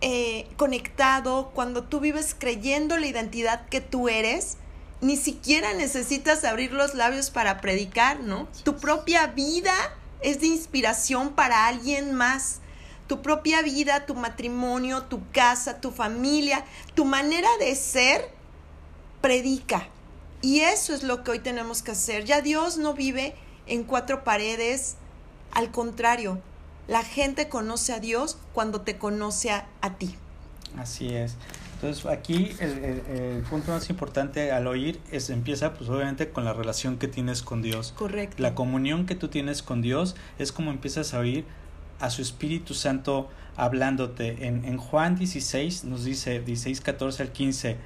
eh, 0.00 0.48
conectado, 0.56 1.50
cuando 1.54 1.82
tú 1.82 2.00
vives 2.00 2.36
creyendo 2.38 2.96
la 2.96 3.06
identidad 3.06 3.66
que 3.68 3.80
tú 3.80 4.08
eres, 4.08 4.56
ni 5.00 5.16
siquiera 5.16 5.74
necesitas 5.74 6.44
abrir 6.44 6.72
los 6.72 6.94
labios 6.94 7.30
para 7.30 7.60
predicar, 7.60 8.20
¿no? 8.20 8.48
Tu 8.64 8.76
propia 8.76 9.26
vida 9.28 9.74
es 10.20 10.40
de 10.40 10.46
inspiración 10.46 11.30
para 11.30 11.66
alguien 11.66 12.14
más. 12.14 12.60
Tu 13.06 13.22
propia 13.22 13.62
vida, 13.62 14.06
tu 14.06 14.14
matrimonio, 14.14 15.04
tu 15.04 15.22
casa, 15.30 15.80
tu 15.80 15.90
familia, 15.90 16.64
tu 16.94 17.04
manera 17.04 17.48
de 17.58 17.74
ser 17.74 18.37
predica. 19.20 19.88
Y 20.40 20.60
eso 20.60 20.94
es 20.94 21.02
lo 21.02 21.24
que 21.24 21.32
hoy 21.32 21.38
tenemos 21.40 21.82
que 21.82 21.92
hacer. 21.92 22.24
Ya 22.24 22.40
Dios 22.42 22.78
no 22.78 22.94
vive 22.94 23.34
en 23.66 23.84
cuatro 23.84 24.24
paredes. 24.24 24.96
Al 25.52 25.70
contrario, 25.70 26.40
la 26.86 27.02
gente 27.02 27.48
conoce 27.48 27.92
a 27.92 28.00
Dios 28.00 28.38
cuando 28.52 28.82
te 28.82 28.98
conoce 28.98 29.50
a, 29.50 29.66
ti. 29.98 30.14
Así 30.76 31.14
es. 31.14 31.36
Entonces 31.74 32.06
aquí 32.06 32.56
el, 32.60 33.44
punto 33.48 33.70
más 33.70 33.88
importante 33.88 34.50
al 34.50 34.66
oír 34.66 35.00
es 35.12 35.30
empieza 35.30 35.74
pues 35.74 35.88
obviamente 35.88 36.30
con 36.30 36.44
la 36.44 36.52
relación 36.52 36.98
que 36.98 37.08
tienes 37.08 37.42
con 37.42 37.62
Dios. 37.62 37.94
Correcto. 37.96 38.42
La 38.42 38.54
comunión 38.54 39.06
que 39.06 39.14
tú 39.14 39.28
tienes 39.28 39.62
con 39.62 39.80
Dios 39.80 40.16
es 40.38 40.50
como 40.50 40.70
empiezas 40.70 41.14
a 41.14 41.20
oír 41.20 41.44
a 42.00 42.10
su 42.10 42.22
Espíritu 42.22 42.74
Santo 42.74 43.28
hablándote. 43.56 44.46
En, 44.46 44.64
en 44.64 44.76
Juan 44.76 45.16
16 45.16 45.84
nos 45.84 46.04
dice 46.04 46.40
16, 46.40 46.80
14 46.80 47.22
al 47.22 47.32
15 47.32 47.76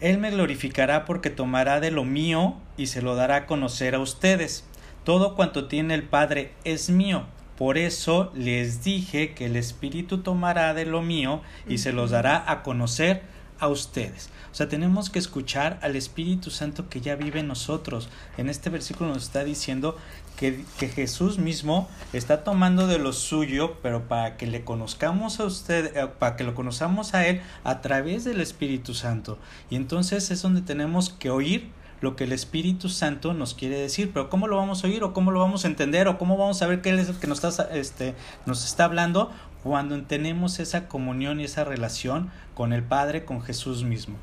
él 0.00 0.18
me 0.18 0.30
glorificará 0.30 1.04
porque 1.04 1.30
tomará 1.30 1.80
de 1.80 1.90
lo 1.90 2.04
mío 2.04 2.56
y 2.76 2.86
se 2.86 3.02
lo 3.02 3.14
dará 3.14 3.36
a 3.36 3.46
conocer 3.46 3.94
a 3.94 3.98
ustedes. 3.98 4.64
Todo 5.04 5.34
cuanto 5.34 5.68
tiene 5.68 5.94
el 5.94 6.02
Padre 6.02 6.52
es 6.64 6.90
mío. 6.90 7.26
Por 7.56 7.78
eso 7.78 8.30
les 8.34 8.84
dije 8.84 9.32
que 9.32 9.46
el 9.46 9.56
Espíritu 9.56 10.18
tomará 10.18 10.74
de 10.74 10.84
lo 10.84 11.00
mío 11.00 11.40
y 11.66 11.78
se 11.78 11.92
los 11.92 12.10
dará 12.10 12.44
a 12.50 12.62
conocer 12.62 13.22
a 13.58 13.68
ustedes. 13.68 14.30
O 14.56 14.58
sea, 14.58 14.70
tenemos 14.70 15.10
que 15.10 15.18
escuchar 15.18 15.78
al 15.82 15.96
Espíritu 15.96 16.50
Santo 16.50 16.88
que 16.88 17.02
ya 17.02 17.14
vive 17.14 17.40
en 17.40 17.46
nosotros. 17.46 18.08
En 18.38 18.48
este 18.48 18.70
versículo 18.70 19.12
nos 19.12 19.24
está 19.24 19.44
diciendo 19.44 19.98
que, 20.38 20.64
que, 20.78 20.88
Jesús 20.88 21.36
mismo 21.36 21.90
está 22.14 22.42
tomando 22.42 22.86
de 22.86 22.98
lo 22.98 23.12
suyo, 23.12 23.76
pero 23.82 24.08
para 24.08 24.38
que 24.38 24.46
le 24.46 24.64
conozcamos 24.64 25.40
a 25.40 25.44
usted, 25.44 25.94
eh, 25.94 26.06
para 26.06 26.36
que 26.36 26.44
lo 26.44 26.54
conozcamos 26.54 27.12
a 27.12 27.26
Él 27.26 27.42
a 27.64 27.82
través 27.82 28.24
del 28.24 28.40
Espíritu 28.40 28.94
Santo. 28.94 29.36
Y 29.68 29.76
entonces 29.76 30.30
es 30.30 30.40
donde 30.40 30.62
tenemos 30.62 31.10
que 31.10 31.28
oír 31.28 31.68
lo 32.00 32.16
que 32.16 32.24
el 32.24 32.32
Espíritu 32.32 32.88
Santo 32.88 33.34
nos 33.34 33.52
quiere 33.52 33.76
decir, 33.76 34.10
pero 34.14 34.30
¿cómo 34.30 34.46
lo 34.46 34.56
vamos 34.56 34.82
a 34.82 34.86
oír 34.86 35.04
o 35.04 35.12
cómo 35.12 35.32
lo 35.32 35.40
vamos 35.40 35.66
a 35.66 35.68
entender 35.68 36.08
o 36.08 36.16
cómo 36.16 36.38
vamos 36.38 36.62
a 36.62 36.66
ver 36.66 36.80
qué 36.80 36.94
es 36.94 37.10
el 37.10 37.16
que 37.16 37.26
nos 37.26 37.44
está, 37.44 37.64
este, 37.76 38.14
nos 38.46 38.64
está 38.64 38.86
hablando 38.86 39.30
cuando 39.62 40.00
tenemos 40.04 40.60
esa 40.60 40.88
comunión 40.88 41.40
y 41.40 41.44
esa 41.44 41.64
relación 41.64 42.30
con 42.54 42.72
el 42.72 42.82
Padre, 42.82 43.26
con 43.26 43.42
Jesús 43.42 43.84
mismo? 43.84 44.16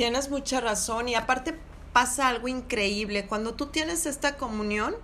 Tienes 0.00 0.30
mucha 0.30 0.62
razón 0.62 1.10
y 1.10 1.14
aparte 1.14 1.54
pasa 1.92 2.28
algo 2.28 2.48
increíble. 2.48 3.26
Cuando 3.26 3.52
tú 3.52 3.66
tienes 3.66 4.06
esta 4.06 4.38
comunión, 4.38 4.96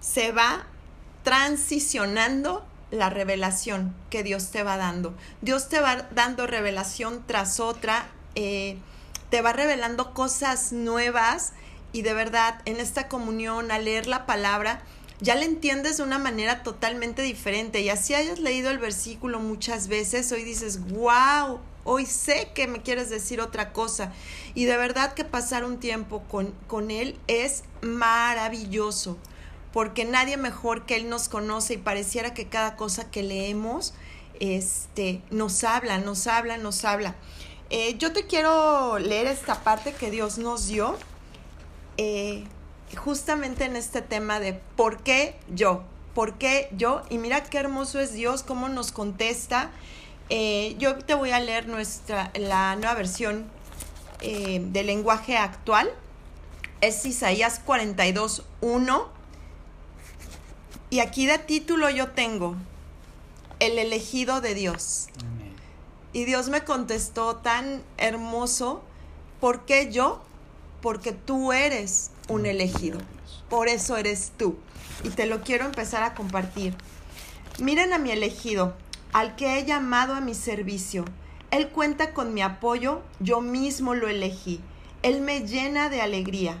se 0.00 0.32
va 0.32 0.64
transicionando 1.22 2.66
la 2.90 3.10
revelación 3.10 3.94
que 4.08 4.22
Dios 4.22 4.50
te 4.50 4.62
va 4.62 4.78
dando. 4.78 5.14
Dios 5.42 5.68
te 5.68 5.80
va 5.80 6.08
dando 6.14 6.46
revelación 6.46 7.24
tras 7.26 7.60
otra, 7.60 8.06
eh, 8.36 8.78
te 9.28 9.42
va 9.42 9.52
revelando 9.52 10.14
cosas 10.14 10.72
nuevas 10.72 11.52
y 11.92 12.00
de 12.00 12.14
verdad 12.14 12.62
en 12.64 12.80
esta 12.80 13.08
comunión, 13.08 13.70
al 13.70 13.84
leer 13.84 14.06
la 14.06 14.24
palabra, 14.24 14.80
ya 15.20 15.34
le 15.34 15.44
entiendes 15.44 15.98
de 15.98 16.04
una 16.04 16.18
manera 16.18 16.62
totalmente 16.62 17.20
diferente. 17.20 17.82
Y 17.82 17.90
así 17.90 18.14
hayas 18.14 18.38
leído 18.38 18.70
el 18.70 18.78
versículo 18.78 19.40
muchas 19.40 19.88
veces, 19.88 20.32
hoy 20.32 20.42
dices, 20.42 20.88
wow, 20.88 21.60
hoy 21.86 22.04
sé 22.04 22.50
que 22.54 22.66
me 22.66 22.82
quieres 22.82 23.08
decir 23.08 23.40
otra 23.40 23.72
cosa. 23.72 24.12
Y 24.54 24.66
de 24.66 24.76
verdad 24.76 25.14
que 25.14 25.24
pasar 25.24 25.64
un 25.64 25.78
tiempo 25.78 26.22
con, 26.28 26.52
con 26.66 26.90
Él 26.90 27.18
es 27.28 27.64
maravilloso, 27.80 29.16
porque 29.72 30.04
nadie 30.04 30.36
mejor 30.36 30.84
que 30.84 30.96
Él 30.96 31.08
nos 31.08 31.28
conoce 31.28 31.74
y 31.74 31.78
pareciera 31.78 32.34
que 32.34 32.48
cada 32.48 32.76
cosa 32.76 33.10
que 33.10 33.22
leemos 33.22 33.94
este, 34.40 35.22
nos 35.30 35.64
habla, 35.64 35.98
nos 35.98 36.26
habla, 36.26 36.58
nos 36.58 36.84
habla. 36.84 37.14
Eh, 37.70 37.96
yo 37.98 38.12
te 38.12 38.26
quiero 38.26 38.98
leer 38.98 39.26
esta 39.26 39.62
parte 39.62 39.92
que 39.92 40.10
Dios 40.10 40.38
nos 40.38 40.66
dio. 40.66 40.96
Eh, 41.96 42.44
justamente 42.96 43.64
en 43.64 43.76
este 43.76 44.02
tema 44.02 44.38
de 44.38 44.54
por 44.76 45.02
qué 45.02 45.36
yo, 45.52 45.82
por 46.14 46.34
qué 46.34 46.68
yo, 46.76 47.02
y 47.10 47.18
mira 47.18 47.42
qué 47.42 47.58
hermoso 47.58 47.98
es 48.00 48.12
Dios, 48.12 48.42
cómo 48.42 48.68
nos 48.68 48.92
contesta. 48.92 49.70
Eh, 50.28 50.74
yo 50.78 50.96
te 50.98 51.14
voy 51.14 51.30
a 51.30 51.38
leer 51.38 51.68
nuestra, 51.68 52.32
la 52.34 52.74
nueva 52.76 52.94
versión 52.94 53.46
eh, 54.20 54.60
del 54.60 54.86
lenguaje 54.86 55.36
actual, 55.36 55.88
es 56.80 57.04
Isaías 57.06 57.60
42, 57.64 58.44
1. 58.60 59.08
Y 60.90 61.00
aquí 61.00 61.26
de 61.26 61.38
título 61.38 61.90
yo 61.90 62.10
tengo, 62.10 62.56
el 63.60 63.78
elegido 63.78 64.40
de 64.40 64.54
Dios. 64.54 65.08
Y 66.12 66.24
Dios 66.24 66.48
me 66.48 66.64
contestó 66.64 67.36
tan 67.36 67.82
hermoso, 67.98 68.82
¿por 69.40 69.64
qué 69.64 69.92
yo? 69.92 70.22
Porque 70.80 71.12
tú 71.12 71.52
eres 71.52 72.10
un 72.28 72.46
elegido. 72.46 72.98
Por 73.48 73.68
eso 73.68 73.96
eres 73.96 74.32
tú. 74.36 74.56
Y 75.04 75.10
te 75.10 75.26
lo 75.26 75.42
quiero 75.42 75.66
empezar 75.66 76.02
a 76.02 76.14
compartir. 76.14 76.74
Miren 77.58 77.92
a 77.92 77.98
mi 77.98 78.10
elegido, 78.10 78.74
al 79.16 79.34
que 79.34 79.58
he 79.58 79.64
llamado 79.64 80.12
a 80.12 80.20
mi 80.20 80.34
servicio. 80.34 81.06
Él 81.50 81.70
cuenta 81.70 82.12
con 82.12 82.34
mi 82.34 82.42
apoyo, 82.42 83.00
yo 83.18 83.40
mismo 83.40 83.94
lo 83.94 84.08
elegí. 84.08 84.60
Él 85.02 85.22
me 85.22 85.40
llena 85.40 85.88
de 85.88 86.02
alegría. 86.02 86.58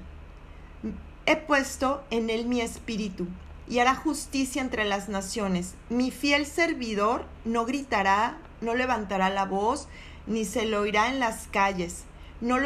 He 1.26 1.36
puesto 1.36 2.02
en 2.10 2.30
él 2.30 2.46
mi 2.46 2.62
espíritu 2.62 3.26
y 3.68 3.80
hará 3.80 3.94
justicia 3.94 4.62
entre 4.62 4.86
las 4.86 5.10
naciones. 5.10 5.74
Mi 5.90 6.10
fiel 6.10 6.46
servidor 6.46 7.26
no 7.44 7.66
gritará, 7.66 8.38
no 8.62 8.74
levantará 8.74 9.28
la 9.28 9.44
voz, 9.44 9.86
ni 10.26 10.46
se 10.46 10.64
lo 10.64 10.80
oirá 10.80 11.08
en 11.08 11.20
las 11.20 11.48
calles 11.48 12.04
no, 12.40 12.58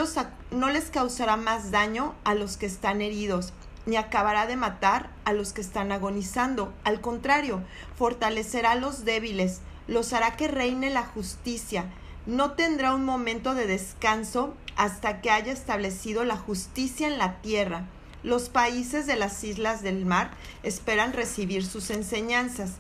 no 0.51 0.71
les 0.71 0.91
causará 0.91 1.37
más 1.37 1.71
daño 1.71 2.15
a 2.25 2.35
los 2.35 2.57
que 2.57 2.67
están 2.67 3.01
heridos, 3.01 3.53
ni 3.87 3.97
acabará 3.97 4.47
de 4.47 4.57
matar 4.57 5.11
a 5.25 5.33
los 5.33 5.53
que 5.53 5.61
están 5.61 5.93
agonizando. 5.93 6.73
Al 6.85 7.01
contrario, 7.01 7.63
fortalecerá 7.97 8.73
a 8.73 8.77
los 8.77 9.05
débiles, 9.05 9.61
los 9.91 10.13
hará 10.13 10.37
que 10.37 10.49
reine 10.49 10.89
la 10.89 11.03
justicia. 11.03 11.85
No 12.25 12.53
tendrá 12.53 12.95
un 12.95 13.05
momento 13.05 13.55
de 13.55 13.67
descanso 13.67 14.55
hasta 14.77 15.21
que 15.21 15.31
haya 15.31 15.53
establecido 15.53 16.25
la 16.25 16.37
justicia 16.37 17.09
en 17.09 17.19
la 17.19 17.43
tierra. 17.43 17.87
Los 18.23 18.51
países 18.51 19.07
de 19.07 19.17
las 19.17 19.43
islas 19.43 19.83
del 19.83 20.07
mar 20.07 20.31
esperan 20.63 21.13
recibir 21.13 21.67
sus 21.67 21.91
enseñanzas. 21.91 22.75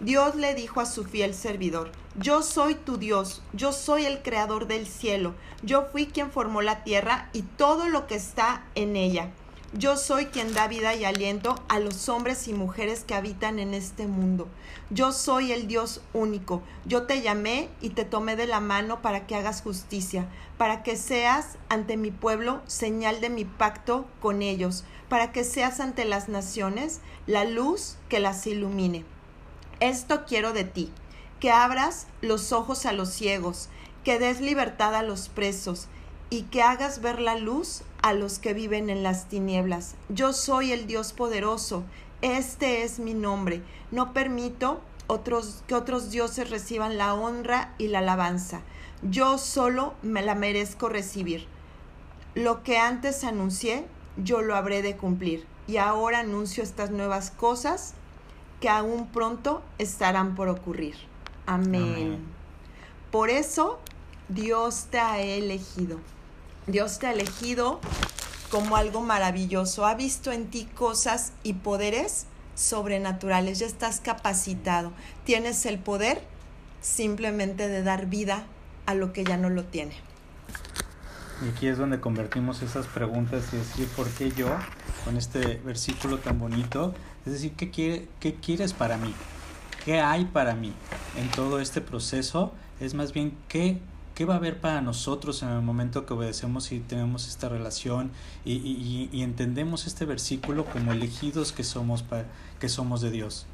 Dios 0.00 0.34
le 0.34 0.54
dijo 0.54 0.80
a 0.80 0.86
su 0.86 1.04
fiel 1.04 1.34
servidor, 1.34 1.92
yo 2.16 2.42
soy 2.42 2.74
tu 2.74 2.98
Dios, 2.98 3.42
yo 3.52 3.72
soy 3.72 4.04
el 4.04 4.20
creador 4.20 4.66
del 4.66 4.86
cielo, 4.86 5.34
yo 5.62 5.86
fui 5.90 6.06
quien 6.06 6.30
formó 6.30 6.60
la 6.60 6.84
tierra 6.84 7.30
y 7.32 7.42
todo 7.42 7.88
lo 7.88 8.06
que 8.06 8.16
está 8.16 8.64
en 8.74 8.96
ella. 8.96 9.30
Yo 9.72 9.96
soy 9.96 10.26
quien 10.26 10.52
da 10.52 10.66
vida 10.66 10.96
y 10.96 11.04
aliento 11.04 11.54
a 11.68 11.78
los 11.78 12.08
hombres 12.08 12.48
y 12.48 12.52
mujeres 12.52 13.04
que 13.04 13.14
habitan 13.14 13.60
en 13.60 13.72
este 13.72 14.08
mundo. 14.08 14.48
Yo 14.90 15.12
soy 15.12 15.52
el 15.52 15.68
Dios 15.68 16.00
único. 16.12 16.60
Yo 16.86 17.04
te 17.04 17.22
llamé 17.22 17.68
y 17.80 17.90
te 17.90 18.04
tomé 18.04 18.34
de 18.34 18.48
la 18.48 18.58
mano 18.58 19.00
para 19.00 19.28
que 19.28 19.36
hagas 19.36 19.62
justicia, 19.62 20.26
para 20.58 20.82
que 20.82 20.96
seas 20.96 21.56
ante 21.68 21.96
mi 21.96 22.10
pueblo 22.10 22.62
señal 22.66 23.20
de 23.20 23.30
mi 23.30 23.44
pacto 23.44 24.06
con 24.20 24.42
ellos, 24.42 24.82
para 25.08 25.30
que 25.30 25.44
seas 25.44 25.78
ante 25.78 26.04
las 26.04 26.28
naciones 26.28 26.98
la 27.28 27.44
luz 27.44 27.96
que 28.08 28.18
las 28.18 28.48
ilumine. 28.48 29.04
Esto 29.78 30.24
quiero 30.26 30.52
de 30.52 30.64
ti, 30.64 30.90
que 31.38 31.52
abras 31.52 32.08
los 32.22 32.50
ojos 32.50 32.86
a 32.86 32.92
los 32.92 33.10
ciegos, 33.10 33.68
que 34.02 34.18
des 34.18 34.40
libertad 34.40 34.96
a 34.96 35.04
los 35.04 35.28
presos, 35.28 35.86
y 36.28 36.42
que 36.42 36.62
hagas 36.62 37.00
ver 37.00 37.20
la 37.20 37.36
luz 37.36 37.82
a 38.02 38.12
los 38.12 38.38
que 38.38 38.54
viven 38.54 38.90
en 38.90 39.02
las 39.02 39.28
tinieblas. 39.28 39.94
Yo 40.08 40.32
soy 40.32 40.72
el 40.72 40.86
Dios 40.86 41.12
poderoso, 41.12 41.84
este 42.22 42.82
es 42.82 42.98
mi 42.98 43.14
nombre. 43.14 43.62
No 43.90 44.12
permito 44.12 44.80
otros, 45.06 45.62
que 45.66 45.74
otros 45.74 46.10
dioses 46.10 46.50
reciban 46.50 46.98
la 46.98 47.14
honra 47.14 47.74
y 47.78 47.88
la 47.88 48.00
alabanza. 48.00 48.60
Yo 49.02 49.38
solo 49.38 49.94
me 50.02 50.22
la 50.22 50.34
merezco 50.34 50.88
recibir. 50.88 51.46
Lo 52.34 52.62
que 52.62 52.78
antes 52.78 53.24
anuncié, 53.24 53.86
yo 54.16 54.42
lo 54.42 54.54
habré 54.54 54.82
de 54.82 54.96
cumplir. 54.96 55.46
Y 55.66 55.78
ahora 55.78 56.20
anuncio 56.20 56.62
estas 56.62 56.90
nuevas 56.90 57.30
cosas 57.30 57.94
que 58.60 58.68
aún 58.68 59.08
pronto 59.08 59.62
estarán 59.78 60.34
por 60.34 60.48
ocurrir. 60.48 60.94
Amén. 61.46 62.18
Por 63.10 63.30
eso 63.30 63.80
Dios 64.28 64.86
te 64.90 65.00
ha 65.00 65.20
elegido. 65.20 65.98
Dios 66.70 66.98
te 66.98 67.06
ha 67.06 67.12
elegido 67.12 67.80
como 68.50 68.76
algo 68.76 69.00
maravilloso. 69.00 69.86
Ha 69.86 69.94
visto 69.94 70.32
en 70.32 70.48
ti 70.48 70.66
cosas 70.74 71.32
y 71.42 71.54
poderes 71.54 72.26
sobrenaturales. 72.54 73.58
Ya 73.58 73.66
estás 73.66 74.00
capacitado. 74.00 74.92
Tienes 75.24 75.66
el 75.66 75.78
poder 75.78 76.22
simplemente 76.80 77.68
de 77.68 77.82
dar 77.82 78.06
vida 78.06 78.44
a 78.86 78.94
lo 78.94 79.12
que 79.12 79.24
ya 79.24 79.36
no 79.36 79.50
lo 79.50 79.64
tiene. 79.64 79.94
Y 81.44 81.48
aquí 81.48 81.68
es 81.68 81.78
donde 81.78 82.00
convertimos 82.00 82.60
esas 82.60 82.86
preguntas 82.86 83.44
y 83.52 83.56
decir, 83.56 83.88
¿por 83.88 84.08
qué 84.10 84.30
yo? 84.30 84.48
Con 85.04 85.16
este 85.16 85.60
versículo 85.64 86.18
tan 86.18 86.38
bonito. 86.38 86.94
Es 87.24 87.32
decir, 87.32 87.52
¿qué, 87.52 87.70
quiere, 87.70 88.08
qué 88.20 88.34
quieres 88.34 88.74
para 88.74 88.98
mí? 88.98 89.14
¿Qué 89.84 90.00
hay 90.00 90.26
para 90.26 90.54
mí 90.54 90.74
en 91.16 91.30
todo 91.30 91.60
este 91.60 91.80
proceso? 91.80 92.52
Es 92.78 92.92
más 92.92 93.12
bien, 93.12 93.36
¿qué 93.48 93.80
¿Qué 94.20 94.26
va 94.26 94.34
a 94.34 94.36
haber 94.36 94.60
para 94.60 94.82
nosotros 94.82 95.42
en 95.42 95.48
el 95.48 95.62
momento 95.62 96.04
que 96.04 96.12
obedecemos 96.12 96.72
y 96.72 96.80
tenemos 96.80 97.26
esta 97.26 97.48
relación 97.48 98.10
y, 98.44 99.08
entendemos 99.22 99.86
este 99.86 100.04
versículo 100.04 100.66
como 100.66 100.92
elegidos 100.92 101.52
que 101.52 101.64
somos, 101.64 102.02
para, 102.02 102.26
que 102.58 102.68
somos 102.68 103.00
de 103.00 103.10
Dios? 103.10 103.46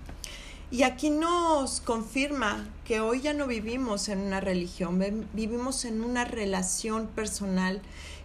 Y 0.72 0.82
aquí 0.82 1.10
nos 1.10 1.80
confirma 1.80 2.66
que 2.84 2.98
hoy 2.98 3.20
ya 3.20 3.32
no 3.32 3.46
vivimos 3.46 4.08
en 4.08 4.18
una 4.18 4.40
religión, 4.40 4.98
vivimos 5.34 5.84
en 5.84 6.02
una 6.02 6.24
relación 6.24 7.06
personal, 7.06 7.80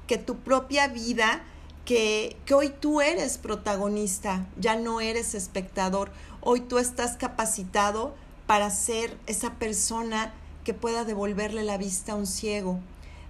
que 0.07 0.17
tu 0.17 0.37
propia 0.37 0.87
vida, 0.87 1.43
que, 1.85 2.37
que 2.47 2.55
hoy 2.55 2.69
tú 2.69 3.01
eres 3.01 3.37
protagonista, 3.37 4.47
ya 4.57 4.75
no 4.75 4.99
eres 4.99 5.35
espectador, 5.35 6.11
hoy 6.41 6.61
tú 6.61 6.79
estás 6.79 7.17
capacitado 7.17 8.15
para 8.47 8.71
ser 8.71 9.15
esa 9.27 9.53
persona 9.59 10.33
que 10.63 10.73
pueda 10.73 11.05
devolverle 11.05 11.63
la 11.63 11.77
vista 11.77 12.13
a 12.13 12.15
un 12.15 12.27
ciego, 12.27 12.79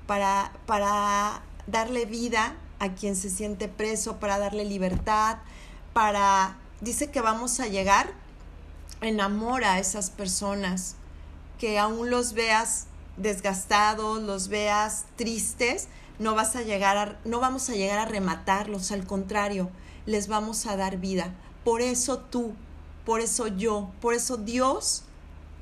para, 0.07 0.51
para 0.65 1.41
darle 1.67 2.05
vida 2.05 2.55
a 2.79 2.93
quien 2.93 3.15
se 3.15 3.29
siente 3.29 3.67
preso, 3.67 4.17
para 4.17 4.39
darle 4.39 4.65
libertad, 4.65 5.37
para... 5.93 6.57
Dice 6.81 7.11
que 7.11 7.21
vamos 7.21 7.59
a 7.59 7.67
llegar, 7.67 8.11
enamora 9.01 9.73
a 9.73 9.79
esas 9.79 10.09
personas, 10.09 10.95
que 11.59 11.77
aún 11.77 12.09
los 12.09 12.33
veas 12.33 12.87
desgastados, 13.17 14.21
los 14.21 14.47
veas 14.47 15.05
tristes, 15.15 15.89
no 16.17 16.33
vas 16.35 16.55
a 16.55 16.61
llegar 16.61 17.19
no 17.23 17.39
vamos 17.39 17.69
a 17.69 17.73
llegar 17.73 17.99
a 17.99 18.05
rematarlos, 18.05 18.91
al 18.91 19.05
contrario, 19.05 19.69
les 20.05 20.27
vamos 20.27 20.65
a 20.65 20.75
dar 20.75 20.97
vida. 20.97 21.33
Por 21.63 21.81
eso 21.81 22.17
tú, 22.17 22.53
por 23.05 23.21
eso 23.21 23.47
yo, 23.47 23.91
por 24.01 24.15
eso 24.15 24.37
Dios 24.37 25.03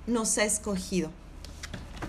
nos 0.07 0.37
ha 0.37 0.43
escogido. 0.43 1.11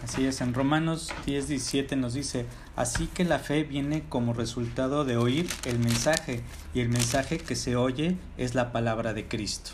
Así 0.04 0.24
es, 0.24 0.40
en 0.40 0.54
Romanos 0.54 1.12
10, 1.26 1.48
17 1.48 1.96
nos 1.96 2.14
dice, 2.14 2.46
así 2.74 3.06
que 3.06 3.24
la 3.24 3.38
fe 3.38 3.64
viene 3.64 4.04
como 4.08 4.32
resultado 4.32 5.04
de 5.04 5.16
oír 5.16 5.48
el 5.64 5.78
mensaje, 5.78 6.42
y 6.74 6.80
el 6.80 6.88
mensaje 6.88 7.38
que 7.38 7.54
se 7.54 7.76
oye 7.76 8.16
es 8.38 8.54
la 8.54 8.72
palabra 8.72 9.12
de 9.12 9.28
Cristo. 9.28 9.72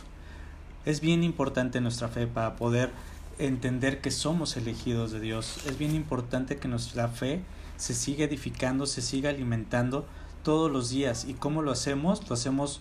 Es 0.84 1.00
bien 1.00 1.22
importante 1.22 1.80
nuestra 1.80 2.08
fe 2.08 2.26
para 2.26 2.56
poder 2.56 2.90
entender 3.38 4.00
que 4.00 4.10
somos 4.10 4.56
elegidos 4.56 5.12
de 5.12 5.20
Dios. 5.20 5.60
Es 5.66 5.78
bien 5.78 5.94
importante 5.94 6.56
que 6.56 6.68
nuestra 6.68 7.08
fe 7.08 7.42
se 7.76 7.94
siga 7.94 8.24
edificando, 8.24 8.86
se 8.86 9.02
siga 9.02 9.30
alimentando 9.30 10.06
todos 10.42 10.70
los 10.70 10.90
días. 10.90 11.24
¿Y 11.26 11.34
cómo 11.34 11.62
lo 11.62 11.72
hacemos? 11.72 12.28
Lo 12.28 12.34
hacemos 12.34 12.80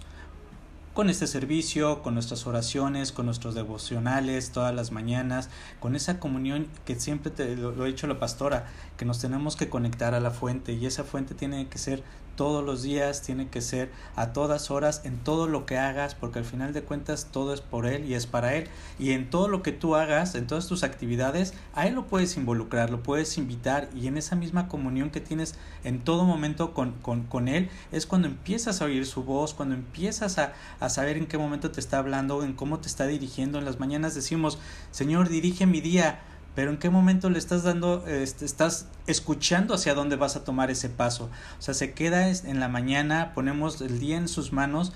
con 0.96 1.10
este 1.10 1.28
servicio, 1.28 2.02
con 2.02 2.14
nuestras 2.14 2.48
oraciones, 2.48 3.12
con 3.12 3.26
nuestros 3.26 3.54
devocionales 3.54 4.52
todas 4.52 4.74
las 4.74 4.94
mañanas, 4.94 5.50
con 5.82 5.94
esa 5.94 6.22
comunión 6.22 6.70
que 6.86 6.96
siempre 6.96 7.32
te 7.32 7.58
lo, 7.58 7.84
ha 7.84 7.86
dicho 7.86 8.08
la 8.08 8.18
pastora, 8.18 8.68
que 8.96 9.04
nos 9.04 9.20
tenemos 9.20 9.58
que 9.58 9.68
conectar 9.68 10.14
a 10.14 10.22
la 10.22 10.32
fuente 10.32 10.72
y 10.72 10.86
esa 10.86 11.04
fuente 11.04 11.36
tiene 11.36 11.68
que 11.68 11.78
ser 11.80 12.02
todos 12.36 12.64
los 12.64 12.84
días, 12.84 13.22
tiene 13.22 13.48
que 13.48 13.62
ser 13.62 13.92
a 14.16 14.34
todas 14.34 14.72
horas, 14.72 15.02
en 15.04 15.18
todo 15.18 15.48
lo 15.48 15.66
que 15.66 15.78
hagas, 15.78 16.16
porque 16.16 16.40
al 16.40 16.46
final 16.46 16.74
de 16.74 16.84
cuentas 16.84 17.28
todo 17.32 17.54
es 17.54 17.62
por 17.62 17.86
Él 17.86 18.06
y 18.06 18.14
es 18.14 18.28
para 18.28 18.56
Él. 18.56 18.68
Y 19.00 19.12
en 19.12 19.30
todo 19.30 19.48
lo 19.48 19.64
que 19.64 19.72
tú 19.72 19.96
hagas, 19.96 20.36
en 20.36 20.48
todas 20.48 20.68
tus 20.68 20.84
actividades, 20.84 21.54
a 21.74 21.88
Él 21.88 21.96
lo 21.96 22.08
puedes 22.08 22.38
involucrar, 22.38 22.90
lo 22.90 23.04
puedes 23.04 23.38
invitar 23.38 23.90
y 23.96 24.08
en 24.08 24.18
esa 24.18 24.36
misma 24.36 24.68
comunión 24.68 25.10
que 25.10 25.22
tienes 25.22 25.56
en 25.84 26.00
todo 26.00 26.26
momento 26.26 26.74
con, 26.74 26.94
con, 27.02 27.24
con 27.24 27.48
Él, 27.48 27.70
es 27.92 28.06
cuando 28.06 28.28
empiezas 28.28 28.82
a 28.82 28.86
oír 28.86 29.06
su 29.06 29.24
voz, 29.24 29.54
cuando 29.54 29.76
empiezas 29.76 30.38
a, 30.38 30.54
a 30.80 30.90
saber 30.90 31.18
en 31.18 31.28
qué 31.28 31.38
momento 31.38 31.72
te 31.72 31.80
está 31.80 32.00
hablando, 32.00 32.44
en 32.44 32.54
cómo 32.54 32.80
te 32.80 32.88
está 32.88 33.08
dirigiendo. 33.08 33.60
En 33.60 33.66
las 33.66 33.80
mañanas 33.80 34.16
decimos, 34.16 34.60
Señor, 34.92 35.30
dirige 35.30 35.66
mi 35.66 35.82
día 35.82 36.20
pero 36.56 36.72
en 36.72 36.78
qué 36.78 36.90
momento 36.90 37.30
le 37.30 37.38
estás 37.38 37.64
dando, 37.64 38.08
este, 38.08 38.46
estás 38.46 38.88
escuchando 39.08 39.74
hacia 39.74 39.94
dónde 39.94 40.16
vas 40.16 40.38
a 40.38 40.46
tomar 40.46 40.72
ese 40.72 40.90
paso. 40.90 41.30
O 41.60 41.62
sea, 41.62 41.74
se 41.74 41.94
queda 41.94 42.30
en 42.30 42.60
la 42.62 42.70
mañana, 42.70 43.34
ponemos 43.36 43.82
el 43.82 44.00
día 44.00 44.16
en 44.16 44.30
sus 44.30 44.54
manos, 44.54 44.94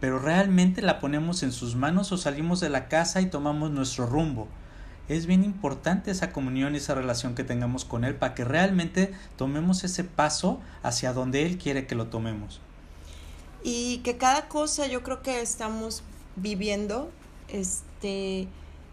pero 0.00 0.18
realmente 0.18 0.80
la 0.80 1.00
ponemos 1.00 1.42
en 1.42 1.52
sus 1.52 1.76
manos 1.76 2.10
o 2.12 2.16
salimos 2.16 2.60
de 2.60 2.70
la 2.70 2.88
casa 2.88 3.20
y 3.20 3.26
tomamos 3.26 3.70
nuestro 3.70 4.06
rumbo. 4.06 4.48
Es 5.08 5.26
bien 5.26 5.44
importante 5.44 6.10
esa 6.10 6.32
comunión 6.32 6.74
y 6.74 6.78
esa 6.78 6.94
relación 6.94 7.34
que 7.34 7.44
tengamos 7.44 7.84
con 7.84 8.04
Él 8.04 8.14
para 8.14 8.34
que 8.34 8.44
realmente 8.44 9.12
tomemos 9.36 9.84
ese 9.84 10.04
paso 10.04 10.60
hacia 10.82 11.12
donde 11.12 11.44
Él 11.44 11.58
quiere 11.58 11.86
que 11.86 11.94
lo 11.94 12.06
tomemos. 12.06 12.60
Y 13.62 13.98
que 13.98 14.16
cada 14.16 14.48
cosa 14.48 14.86
yo 14.86 15.02
creo 15.02 15.22
que 15.22 15.42
estamos 15.42 16.02
viviendo, 16.36 17.10
este, 17.48 18.48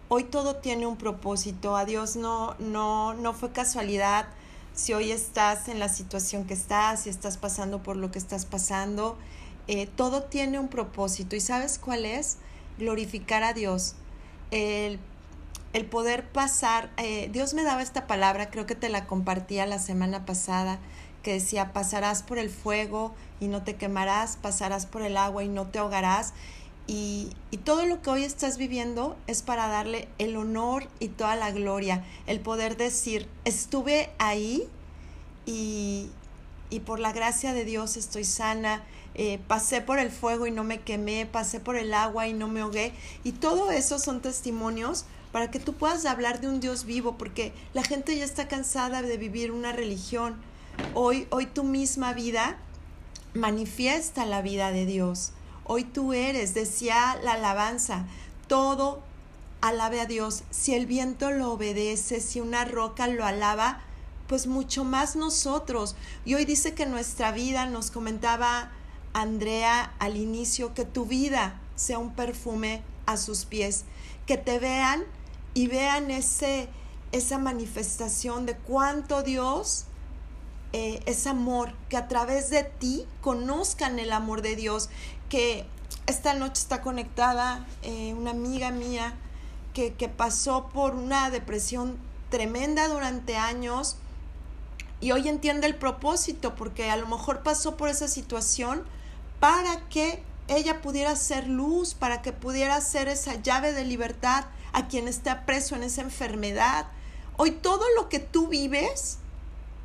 hoy 0.09 0.25
todo 0.25 0.57
tiene 0.57 0.85
un 0.85 0.97
propósito. 0.97 1.77
A 1.77 1.85
Dios 1.85 2.15
no, 2.15 2.55
no, 2.59 3.13
no 3.13 3.33
fue 3.33 3.51
casualidad 3.51 4.27
si 4.73 4.93
hoy 4.93 5.11
estás 5.11 5.67
en 5.69 5.79
la 5.79 5.89
situación 5.89 6.45
que 6.45 6.53
estás, 6.53 7.03
si 7.03 7.09
estás 7.09 7.37
pasando 7.37 7.81
por 7.81 7.95
lo 7.95 8.11
que 8.11 8.19
estás 8.19 8.45
pasando. 8.45 9.17
Eh, 9.67 9.87
todo 9.87 10.23
tiene 10.23 10.59
un 10.59 10.67
propósito. 10.67 11.35
¿Y 11.35 11.41
sabes 11.41 11.79
cuál 11.79 12.05
es? 12.05 12.37
Glorificar 12.77 13.43
a 13.43 13.53
Dios. 13.53 13.95
El, 14.51 14.99
el 15.73 15.85
poder 15.85 16.27
pasar. 16.27 16.89
Eh, 16.97 17.29
Dios 17.31 17.53
me 17.53 17.63
daba 17.63 17.81
esta 17.81 18.07
palabra, 18.07 18.49
creo 18.49 18.65
que 18.65 18.75
te 18.75 18.89
la 18.89 19.05
compartía 19.05 19.65
la 19.67 19.79
semana 19.79 20.25
pasada, 20.25 20.79
que 21.21 21.33
decía, 21.33 21.73
pasarás 21.73 22.23
por 22.23 22.39
el 22.39 22.49
fuego 22.49 23.13
y 23.39 23.47
no 23.47 23.63
te 23.63 23.75
quemarás, 23.75 24.37
pasarás 24.37 24.85
por 24.85 25.03
el 25.03 25.17
agua 25.17 25.43
y 25.43 25.49
no 25.49 25.67
te 25.67 25.79
ahogarás. 25.79 26.33
Y, 26.89 27.29
todo 27.65 27.85
lo 27.85 28.01
que 28.01 28.09
hoy 28.09 28.23
estás 28.23 28.57
viviendo 28.57 29.15
es 29.27 29.43
para 29.43 29.67
darle 29.67 30.07
el 30.17 30.35
honor 30.35 30.87
y 30.99 31.09
toda 31.09 31.35
la 31.35 31.51
gloria, 31.51 32.03
el 32.25 32.39
poder 32.39 32.77
decir, 32.77 33.27
estuve 33.45 34.09
ahí 34.17 34.67
y, 35.45 36.09
por 36.87 36.99
la 36.99 37.11
gracia 37.11 37.53
de 37.53 37.63
Dios 37.63 37.95
estoy 37.95 38.23
sana, 38.23 38.83
eh, 39.13 39.39
pasé 39.47 39.81
por 39.81 39.99
el 39.99 40.09
fuego 40.09 40.47
y 40.47 40.51
no 40.51 40.63
me 40.63 40.81
quemé, 40.81 41.27
pasé 41.27 41.59
por 41.59 41.75
el 41.75 41.93
agua 41.93 42.27
y 42.27 42.33
no 42.33 42.47
me 42.47 42.61
ahogué. 42.61 42.91
Y 43.23 43.33
todo 43.33 43.69
eso 43.69 43.99
son 43.99 44.19
testimonios 44.19 45.05
para 45.31 45.51
que 45.51 45.59
tú 45.59 45.73
puedas 45.73 46.07
hablar 46.07 46.41
de 46.41 46.47
un 46.47 46.59
Dios 46.59 46.85
vivo, 46.85 47.19
porque 47.19 47.53
la 47.73 47.83
gente 47.83 48.17
ya 48.17 48.25
está 48.25 48.47
cansada 48.47 49.03
de 49.03 49.17
vivir 49.17 49.51
una 49.51 49.73
religión. 49.73 50.37
Hoy, 50.95 51.27
hoy 51.29 51.45
tu 51.45 51.63
misma 51.63 52.13
vida 52.13 52.57
manifiesta 53.35 54.25
la 54.25 54.41
vida 54.41 54.71
de 54.71 54.87
Dios. 54.87 55.33
Hoy 55.71 55.83
tú 55.83 56.13
eres, 56.13 56.55
decía 56.55 57.19
la 57.23 57.33
alabanza, 57.33 58.07
todo 58.47 59.03
alabe 59.61 60.01
a 60.01 60.07
Dios. 60.07 60.41
Si 60.49 60.73
el 60.73 60.87
viento 60.87 61.29
lo 61.29 61.51
obedece, 61.51 62.21
si 62.21 62.39
una 62.39 62.65
roca 62.65 63.05
lo 63.05 63.23
alaba, 63.23 63.79
pues 64.25 64.47
mucho 64.47 64.83
más 64.83 65.15
nosotros. 65.15 65.95
Y 66.25 66.33
hoy 66.33 66.45
dice 66.45 66.73
que 66.73 66.87
nuestra 66.87 67.31
vida, 67.31 67.67
nos 67.67 67.91
comentaba 67.91 68.71
Andrea 69.13 69.93
al 69.99 70.17
inicio, 70.17 70.73
que 70.73 70.85
tu 70.85 71.05
vida 71.05 71.61
sea 71.75 71.99
un 71.99 72.15
perfume 72.15 72.81
a 73.05 73.15
sus 73.15 73.45
pies, 73.45 73.85
que 74.25 74.37
te 74.37 74.57
vean 74.57 75.03
y 75.53 75.67
vean 75.67 76.09
ese, 76.09 76.67
esa 77.11 77.37
manifestación 77.37 78.47
de 78.47 78.57
cuánto 78.57 79.21
Dios 79.21 79.85
eh, 80.71 81.01
es 81.07 81.25
amor, 81.25 81.73
que 81.89 81.97
a 81.97 82.07
través 82.07 82.51
de 82.51 82.63
ti 82.63 83.07
conozcan 83.21 83.97
el 83.97 84.11
amor 84.11 84.43
de 84.43 84.55
Dios, 84.55 84.89
que 85.29 85.65
esta 86.07 86.33
noche 86.33 86.61
está 86.61 86.81
conectada 86.81 87.65
eh, 87.83 88.13
una 88.17 88.31
amiga 88.31 88.71
mía 88.71 89.13
que, 89.73 89.93
que 89.93 90.09
pasó 90.09 90.69
por 90.73 90.95
una 90.95 91.29
depresión 91.29 91.97
tremenda 92.29 92.87
durante 92.87 93.37
años 93.37 93.97
y 95.01 95.11
hoy 95.11 95.29
entiende 95.29 95.67
el 95.67 95.75
propósito 95.75 96.55
porque 96.55 96.89
a 96.89 96.97
lo 96.97 97.07
mejor 97.07 97.43
pasó 97.43 97.77
por 97.77 97.89
esa 97.89 98.07
situación 98.07 98.83
para 99.39 99.87
que 99.89 100.23
ella 100.47 100.81
pudiera 100.81 101.15
ser 101.15 101.47
luz, 101.47 101.93
para 101.93 102.21
que 102.21 102.33
pudiera 102.33 102.81
ser 102.81 103.07
esa 103.07 103.35
llave 103.35 103.71
de 103.71 103.85
libertad 103.85 104.45
a 104.73 104.87
quien 104.87 105.07
está 105.07 105.45
preso 105.45 105.75
en 105.75 105.83
esa 105.83 106.01
enfermedad. 106.01 106.87
Hoy 107.37 107.51
todo 107.51 107.85
lo 107.95 108.09
que 108.09 108.19
tú 108.19 108.47
vives 108.47 109.19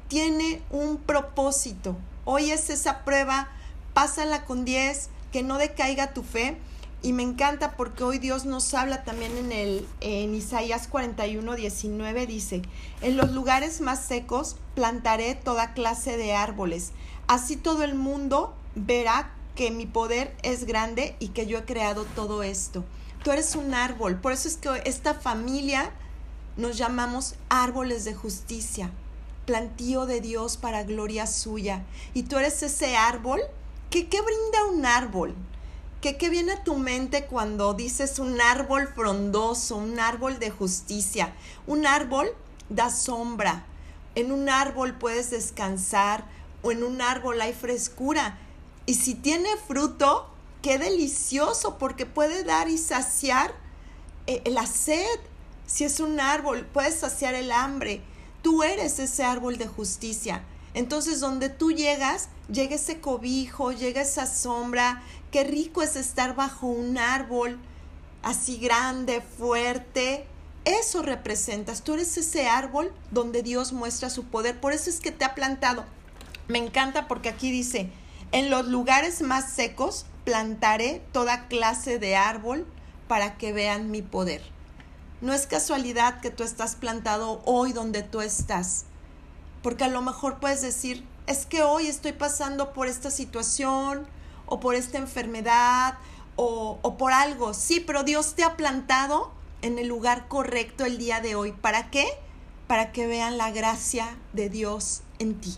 tiene 0.09 0.63
un 0.71 0.97
propósito. 0.97 1.97
Hoy 2.25 2.51
es 2.51 2.71
esa 2.71 3.05
prueba, 3.05 3.49
pásala 3.93 4.45
con 4.45 4.65
10, 4.65 5.11
que 5.35 5.43
no 5.43 5.59
decaiga 5.59 6.15
tu 6.15 6.23
fe. 6.23 6.57
Y 7.03 7.13
me 7.13 7.25
encanta 7.25 7.77
porque 7.77 8.05
hoy 8.05 8.21
Dios 8.21 8.45
nos 8.45 8.73
habla 8.73 9.03
también 9.03 9.37
en, 9.37 9.51
el, 9.51 9.89
en 10.01 10.33
Isaías 10.33 10.87
41, 10.87 11.57
19, 11.57 12.27
dice, 12.29 12.63
en 13.03 13.17
los 13.17 13.33
lugares 13.33 13.81
más 13.81 14.07
secos 14.07 14.55
plantaré 14.77 15.35
toda 15.35 15.75
clase 15.75 16.17
de 16.17 16.35
árboles. 16.35 16.93
Así 17.27 17.57
todo 17.57 17.83
el 17.83 17.97
mundo 17.97 18.55
verá 18.77 19.33
que 19.57 19.73
mi 19.73 19.87
poder 19.87 20.37
es 20.45 20.67
grande 20.67 21.17
y 21.19 21.31
que 21.31 21.47
yo 21.47 21.59
he 21.59 21.65
creado 21.65 22.05
todo 22.15 22.45
esto. 22.45 22.85
Tú 23.25 23.33
eres 23.33 23.57
un 23.57 23.75
árbol. 23.75 24.21
Por 24.21 24.31
eso 24.31 24.47
es 24.47 24.57
que 24.57 24.83
esta 24.85 25.15
familia 25.15 25.91
nos 26.57 26.79
llamamos 26.79 27.35
árboles 27.49 28.05
de 28.05 28.15
justicia, 28.15 28.93
plantío 29.47 30.07
de 30.07 30.21
Dios 30.21 30.57
para 30.57 30.85
gloria 30.85 31.27
suya. 31.27 31.83
Y 32.15 32.23
tú 32.23 32.39
eres 32.39 32.63
ese 32.63 32.97
árbol 32.97 33.41
¿Qué, 33.95 34.03
brinda 34.03 34.65
un 34.73 34.87
árbol? 34.87 35.37
¿Qué, 36.01 36.17
¿Qué 36.17 36.29
viene 36.29 36.51
a 36.51 36.65
tu 36.65 36.75
mente 36.75 37.27
cuando 37.27 37.75
dices 37.75 38.19
un 38.19 38.41
árbol 38.41 38.89
frondoso, 38.89 39.77
un 39.77 40.01
árbol 40.01 40.41
de 40.41 40.51
justicia? 40.51 41.33
Un 41.69 41.87
árbol 41.87 42.27
da 42.69 42.91
sombra. 42.91 43.65
En 44.17 44.33
un 44.33 44.49
árbol 44.49 44.99
puedes 44.99 45.31
descansar 45.31 46.25
o 46.65 46.73
en 46.73 46.83
un 46.83 47.03
árbol 47.03 47.41
hay 47.41 47.53
frescura. 47.53 48.37
Y 48.85 48.95
si 48.95 49.15
tiene 49.15 49.49
fruto, 49.69 50.29
qué 50.61 50.77
delicioso 50.77 51.79
porque 51.79 52.05
puede 52.05 52.43
dar 52.43 52.69
y 52.69 52.79
saciar 52.79 53.55
eh, 54.27 54.43
la 54.51 54.67
sed. 54.67 55.21
Si 55.67 55.85
es 55.85 56.01
un 56.01 56.19
árbol, 56.19 56.67
puedes 56.67 56.97
saciar 56.97 57.37
el 57.37 57.53
hambre. 57.53 58.03
Tú 58.43 58.65
eres 58.65 58.99
ese 58.99 59.23
árbol 59.23 59.57
de 59.57 59.69
justicia. 59.69 60.43
Entonces, 60.75 61.21
donde 61.21 61.49
tú 61.49 61.71
llegas, 61.71 62.29
llega 62.51 62.75
ese 62.75 63.01
cobijo, 63.01 63.73
llega 63.73 64.03
esa 64.03 64.27
sombra. 64.27 65.03
Qué 65.31 65.45
rico 65.45 65.83
es 65.83 65.97
estar 65.97 66.35
bajo 66.35 66.67
un 66.67 66.99
árbol 66.99 67.59
así 68.23 68.59
grande, 68.59 69.21
fuerte. 69.21 70.27
Eso 70.65 71.03
representas. 71.03 71.83
Tú 71.83 71.95
eres 71.95 72.17
ese 72.17 72.49
árbol 72.49 72.93
donde 73.11 73.43
Dios 73.43 73.73
muestra 73.73 74.11
su 74.11 74.25
poder. 74.25 74.61
Por 74.61 74.73
eso 74.73 74.91
es 74.91 75.01
que 75.01 75.13
te 75.13 75.25
ha 75.25 75.35
plantado. 75.35 75.85
Me 76.49 76.59
encanta 76.59 77.07
porque 77.07 77.29
aquí 77.29 77.51
dice, 77.51 77.91
en 78.33 78.51
los 78.51 78.67
lugares 78.67 79.23
más 79.23 79.53
secos 79.53 80.07
plantaré 80.25 81.03
toda 81.13 81.47
clase 81.49 81.99
de 81.99 82.17
árbol 82.17 82.67
para 83.07 83.37
que 83.37 83.53
vean 83.53 83.91
mi 83.91 84.03
poder. 84.03 84.43
No 85.21 85.33
es 85.33 85.47
casualidad 85.47 86.21
que 86.21 86.31
tú 86.31 86.43
estás 86.43 86.75
plantado 86.77 87.41
hoy 87.45 87.73
donde 87.73 88.03
tú 88.03 88.21
estás 88.21 88.87
porque 89.65 89.85
a 89.85 89.89
lo 89.89 90.03
mejor 90.03 90.41
puedes 90.41 90.61
decir, 90.61 91.03
es 91.27 91.47
que 91.47 91.63
hoy 91.63 91.87
estoy 91.87 92.13
pasando 92.13 92.75
por 92.75 92.87
esta 92.87 93.11
situación 93.11 94.07
o 94.45 94.61
por 94.61 94.75
esta 94.75 94.99
enfermedad 94.99 95.95
o, 96.37 96.79
o 96.83 96.99
por 96.99 97.15
algo. 97.15 97.55
Sí, 97.55 97.81
pero 97.81 98.03
Dios 98.03 98.35
te 98.35 98.45
ha 98.45 98.59
plantado 98.59 99.33
en 99.63 99.79
el 99.79 99.89
lugar 99.89 100.29
correcto 100.29 100.85
el 100.85 100.99
día 100.99 101.23
de 101.23 101.35
hoy. 101.35 101.53
¿Para 101.53 101.91
qué? 101.91 102.07
Para 102.67 102.93
que 102.93 103.07
vean 103.07 103.39
la 103.39 103.53
gracia 103.53 104.19
de 104.35 104.51
Dios 104.51 105.01
en 105.19 105.41
ti. 105.41 105.57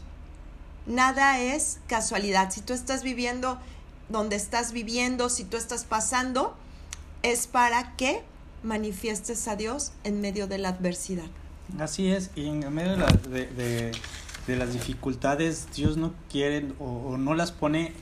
Nada 0.87 1.41
es 1.41 1.81
casualidad. 1.89 2.53
Si 2.53 2.61
tú 2.61 2.75
estás 2.75 3.03
viviendo 3.03 3.59
donde 4.09 4.37
estás 4.37 4.71
viviendo, 4.71 5.29
si 5.29 5.43
tú 5.43 5.57
estás 5.57 5.85
pasando, 5.85 6.57
es 7.25 7.49
para 7.49 7.97
que 7.97 8.23
manifiestes 8.63 9.49
a 9.49 9.57
Dios 9.57 9.91
en 10.05 10.21
medio 10.21 10.47
de 10.47 10.59
la 10.59 10.69
adversidad. 10.69 11.27
Así 11.81 12.11
es, 12.11 12.31
y 12.37 12.47
en 12.47 12.73
medio 12.73 12.97
de, 13.29 13.93
de, 14.47 14.57
las 14.57 14.73
dificultades, 14.73 15.67
Dios 15.75 15.97
no 15.97 16.15
quiere 16.31 16.73
o, 16.79 17.17
no 17.19 17.35
las 17.35 17.51
pone 17.51 17.93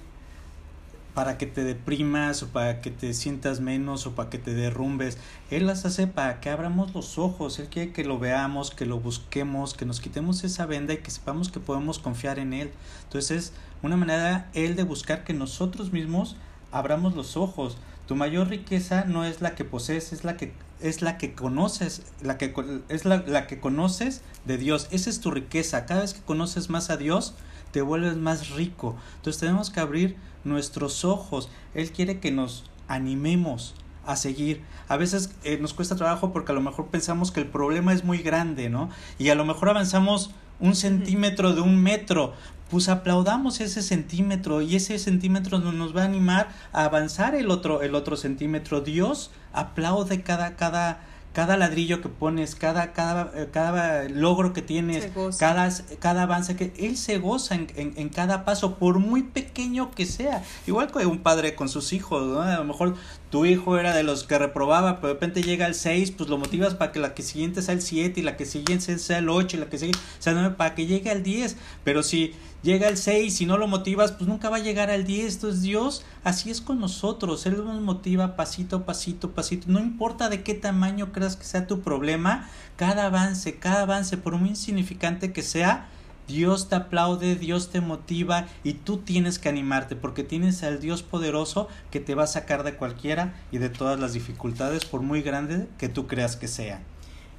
para 1.14 1.38
que 1.38 1.46
te 1.46 1.64
deprimas 1.64 2.42
o 2.42 2.48
para 2.48 2.80
que 2.80 2.90
te 2.90 3.14
sientas 3.14 3.60
menos 3.60 4.06
o 4.06 4.14
para 4.14 4.30
que 4.30 4.38
te 4.38 4.52
derrumbes. 4.52 5.16
Él 5.50 5.66
las 5.66 5.86
hace 5.86 6.06
para 6.06 6.40
que 6.40 6.50
abramos 6.50 6.94
los 6.94 7.18
ojos. 7.18 7.58
Él 7.58 7.68
quiere 7.68 7.92
que 7.92 8.04
lo 8.04 8.18
veamos, 8.18 8.70
que 8.70 8.84
lo 8.84 9.00
busquemos, 9.00 9.74
que 9.74 9.86
nos 9.86 10.00
quitemos 10.00 10.44
esa 10.44 10.66
venda 10.66 10.92
y 10.92 10.98
que 10.98 11.10
sepamos 11.10 11.50
que 11.50 11.60
podemos 11.60 11.98
confiar 11.98 12.38
en 12.38 12.52
Él. 12.52 12.70
Entonces 13.04 13.30
es 13.30 13.52
una 13.82 13.96
manera 13.96 14.50
Él 14.54 14.76
de 14.76 14.82
buscar 14.82 15.24
que 15.24 15.32
nosotros 15.32 15.92
mismos 15.92 16.36
abramos 16.70 17.14
los 17.14 17.36
ojos. 17.36 17.78
Tu 18.06 18.14
mayor 18.16 18.48
riqueza 18.48 19.04
no 19.04 19.24
es 19.24 19.40
la 19.40 19.54
que 19.54 19.64
posees, 19.64 20.12
es 20.12 20.24
la 20.24 20.36
que 20.36 20.52
es 20.80 21.00
la 21.00 21.16
que 21.16 21.34
conoces, 21.34 22.02
la 22.20 22.36
que 22.36 22.54
es 22.88 23.04
la, 23.04 23.24
la 23.26 23.46
que 23.46 23.60
conoces 23.60 24.22
de 24.44 24.58
Dios. 24.58 24.88
Esa 24.90 25.08
es 25.08 25.20
tu 25.20 25.30
riqueza. 25.30 25.86
Cada 25.86 26.02
vez 26.02 26.12
que 26.12 26.20
conoces 26.20 26.68
más 26.68 26.90
a 26.90 26.96
Dios, 26.96 27.34
te 27.70 27.80
vuelves 27.80 28.16
más 28.16 28.50
rico. 28.50 28.96
Entonces 29.16 29.40
tenemos 29.40 29.70
que 29.70 29.80
abrir 29.80 30.16
nuestros 30.44 31.04
ojos. 31.04 31.48
Él 31.74 31.90
quiere 31.90 32.20
que 32.20 32.30
nos 32.30 32.64
animemos 32.86 33.74
a 34.06 34.16
seguir. 34.16 34.62
A 34.88 34.96
veces 34.96 35.34
eh, 35.44 35.58
nos 35.60 35.74
cuesta 35.74 35.96
trabajo 35.96 36.32
porque 36.32 36.52
a 36.52 36.54
lo 36.54 36.60
mejor 36.60 36.88
pensamos 36.88 37.32
que 37.32 37.40
el 37.40 37.46
problema 37.46 37.92
es 37.92 38.04
muy 38.04 38.18
grande, 38.18 38.68
¿no? 38.68 38.90
Y 39.18 39.30
a 39.30 39.34
lo 39.34 39.44
mejor 39.44 39.70
avanzamos 39.70 40.30
un 40.60 40.74
centímetro 40.74 41.52
de 41.52 41.62
un 41.62 41.82
metro. 41.82 42.34
Pues 42.74 42.88
aplaudamos 42.88 43.60
ese 43.60 43.82
centímetro 43.82 44.60
y 44.60 44.74
ese 44.74 44.98
centímetro 44.98 45.60
nos 45.60 45.96
va 45.96 46.02
a 46.02 46.06
animar 46.06 46.48
a 46.72 46.86
avanzar 46.86 47.36
el 47.36 47.52
otro, 47.52 47.82
el 47.82 47.94
otro 47.94 48.16
centímetro. 48.16 48.80
Dios 48.80 49.30
aplaude 49.52 50.22
cada, 50.22 50.56
cada, 50.56 50.98
cada 51.32 51.56
ladrillo 51.56 52.02
que 52.02 52.08
pones, 52.08 52.56
cada, 52.56 52.92
cada, 52.92 53.30
eh, 53.36 53.48
cada 53.52 54.08
logro 54.08 54.52
que 54.52 54.60
tienes, 54.60 55.08
cada, 55.38 55.70
cada 56.00 56.22
avance 56.24 56.56
que 56.56 56.72
él 56.76 56.96
se 56.96 57.18
goza 57.18 57.54
en, 57.54 57.68
en, 57.76 58.08
cada 58.08 58.44
paso, 58.44 58.74
por 58.74 58.98
muy 58.98 59.22
pequeño 59.22 59.92
que 59.92 60.04
sea. 60.04 60.42
Igual 60.66 60.90
que 60.90 61.06
un 61.06 61.20
padre 61.20 61.54
con 61.54 61.68
sus 61.68 61.92
hijos, 61.92 62.44
a 62.44 62.56
lo 62.56 62.64
mejor 62.64 62.96
tu 63.34 63.46
hijo 63.46 63.78
era 63.78 63.96
de 63.96 64.04
los 64.04 64.22
que 64.22 64.38
reprobaba, 64.38 65.00
pero 65.00 65.08
de 65.08 65.14
repente 65.14 65.42
llega 65.42 65.66
al 65.66 65.74
6, 65.74 66.12
pues 66.12 66.30
lo 66.30 66.38
motivas 66.38 66.76
para 66.76 66.92
que 66.92 67.00
la 67.00 67.14
que 67.14 67.24
siguiente 67.24 67.62
sea 67.62 67.74
el 67.74 67.82
7 67.82 68.20
y 68.20 68.22
la 68.22 68.36
que 68.36 68.46
siguiente 68.46 68.96
sea 68.96 69.18
el 69.18 69.28
8 69.28 69.56
y 69.56 69.58
la 69.58 69.68
que 69.68 69.76
sigue 69.76 69.92
sea 70.20 70.34
9 70.34 70.54
para 70.56 70.76
que 70.76 70.86
llegue 70.86 71.10
al 71.10 71.24
10. 71.24 71.56
Pero 71.82 72.04
si 72.04 72.32
llega 72.62 72.86
al 72.86 72.96
6 72.96 73.40
y 73.40 73.46
no 73.46 73.58
lo 73.58 73.66
motivas, 73.66 74.12
pues 74.12 74.28
nunca 74.28 74.50
va 74.50 74.58
a 74.58 74.60
llegar 74.60 74.88
al 74.88 75.04
10. 75.04 75.34
Entonces 75.34 75.62
Dios 75.62 76.04
así 76.22 76.52
es 76.52 76.60
con 76.60 76.78
nosotros. 76.78 77.44
Él 77.46 77.56
nos 77.56 77.80
motiva 77.80 78.36
pasito, 78.36 78.84
pasito, 78.84 79.32
pasito. 79.32 79.66
No 79.66 79.80
importa 79.80 80.28
de 80.28 80.44
qué 80.44 80.54
tamaño 80.54 81.10
creas 81.10 81.34
que 81.34 81.44
sea 81.44 81.66
tu 81.66 81.80
problema, 81.80 82.48
cada 82.76 83.06
avance, 83.06 83.56
cada 83.56 83.82
avance, 83.82 84.16
por 84.16 84.36
muy 84.36 84.50
insignificante 84.50 85.32
que 85.32 85.42
sea, 85.42 85.88
Dios 86.26 86.68
te 86.68 86.76
aplaude, 86.76 87.36
Dios 87.36 87.70
te 87.70 87.80
motiva 87.80 88.46
y 88.62 88.74
tú 88.74 88.98
tienes 88.98 89.38
que 89.38 89.48
animarte 89.48 89.96
porque 89.96 90.24
tienes 90.24 90.62
al 90.62 90.80
Dios 90.80 91.02
poderoso 91.02 91.68
que 91.90 92.00
te 92.00 92.14
va 92.14 92.24
a 92.24 92.28
sacar 92.28 92.62
de 92.62 92.74
cualquiera 92.74 93.34
y 93.52 93.58
de 93.58 93.68
todas 93.68 94.00
las 94.00 94.12
dificultades 94.12 94.84
por 94.84 95.02
muy 95.02 95.22
grande 95.22 95.66
que 95.78 95.88
tú 95.88 96.06
creas 96.06 96.36
que 96.36 96.48
sea. 96.48 96.80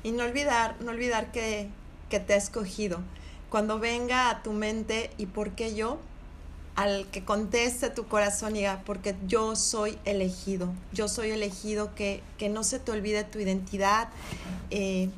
Y 0.04 0.12
no 0.12 0.24
olvidar, 0.24 0.76
no 0.82 0.91
olvidar 0.91 1.32
que, 1.32 1.69
que 2.10 2.19
te 2.19 2.34
ha 2.34 2.38
escogido. 2.38 3.00
Cuando 3.50 3.80
venga 3.80 4.30
a 4.30 4.43
tu 4.43 4.54
mente 4.54 5.10
y 5.17 5.26
por 5.26 5.52
qué 5.52 5.76
yo, 5.76 6.00
al 6.76 7.08
que 7.08 7.24
conteste 7.24 7.89
tu 7.89 8.08
corazón 8.08 8.54
diga, 8.54 8.84
porque 8.86 9.15
yo 9.28 9.56
soy 9.56 9.98
elegido, 10.04 10.74
yo 10.91 11.08
soy 11.08 11.32
elegido, 11.32 11.95
que, 11.95 12.21
que 12.38 12.50
no 12.50 12.63
se 12.63 12.80
te 12.80 12.91
olvide 12.91 13.24
tu 13.24 13.39
identidad. 13.39 14.10
Eh, 14.71 15.10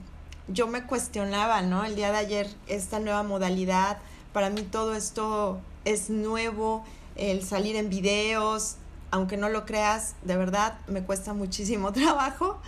yo 0.48 0.68
me 0.68 0.84
cuestionaba, 0.84 1.62
¿no? 1.62 1.84
El 1.84 1.96
día 1.96 2.12
de 2.12 2.18
ayer, 2.18 2.50
esta 2.68 3.00
nueva 3.00 3.24
modalidad, 3.24 3.98
para 4.34 4.50
mí 4.50 4.62
todo 4.62 4.96
esto 4.96 5.60
es 5.86 6.10
nuevo, 6.10 6.84
el 7.16 7.44
salir 7.44 7.76
en 7.76 7.90
videos, 7.90 8.76
aunque 9.12 9.38
no 9.38 9.50
lo 9.50 9.66
creas, 9.66 10.16
de 10.24 10.38
verdad 10.38 10.78
me 10.88 11.04
cuesta 11.04 11.34
muchísimo 11.34 11.92
trabajo, 11.94 12.60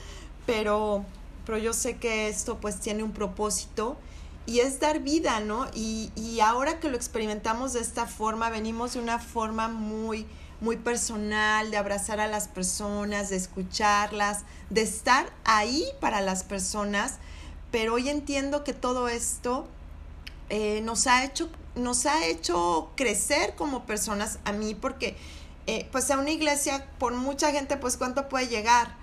pero, 0.46 1.06
pero 1.46 1.58
yo 1.58 1.74
sé 1.74 1.98
que 1.98 2.28
esto 2.28 2.58
pues 2.60 2.80
tiene 2.80 3.04
un 3.04 3.12
propósito 3.12 3.98
y 4.46 4.62
es 4.62 4.80
dar 4.80 5.00
vida, 5.00 5.40
¿no? 5.42 5.68
Y, 5.76 6.12
y 6.16 6.40
ahora 6.40 6.80
que 6.80 6.90
lo 6.90 6.96
experimentamos 6.96 7.74
de 7.74 7.82
esta 7.82 8.08
forma, 8.08 8.50
venimos 8.50 8.94
de 8.94 9.00
una 9.00 9.20
forma 9.20 9.68
muy, 9.68 10.26
muy 10.60 10.78
personal, 10.78 11.70
de 11.70 11.78
abrazar 11.78 12.20
a 12.20 12.28
las 12.28 12.48
personas, 12.48 13.30
de 13.30 13.36
escucharlas, 13.36 14.44
de 14.70 14.82
estar 14.82 15.32
ahí 15.46 15.86
para 16.00 16.22
las 16.22 16.44
personas 16.44 17.20
pero 17.72 17.96
hoy 17.96 18.10
entiendo 18.10 18.64
que 18.64 18.74
todo 18.74 19.08
esto 19.10 19.68
eh, 20.50 20.82
nos, 20.82 21.08
ha 21.08 21.24
hecho, 21.24 21.50
nos 21.76 22.06
ha 22.06 22.26
hecho 22.26 22.92
crecer 22.96 23.56
como 23.56 23.86
personas, 23.86 24.40
a 24.46 24.52
mí, 24.52 24.74
porque 24.74 25.16
eh, 25.68 25.88
pues 25.92 26.10
a 26.10 26.18
una 26.18 26.32
iglesia, 26.32 26.90
por 26.98 27.14
mucha 27.14 27.52
gente, 27.52 27.78
pues 27.78 27.98
cuánto 27.98 28.28
puede 28.28 28.48
llegar. 28.48 28.96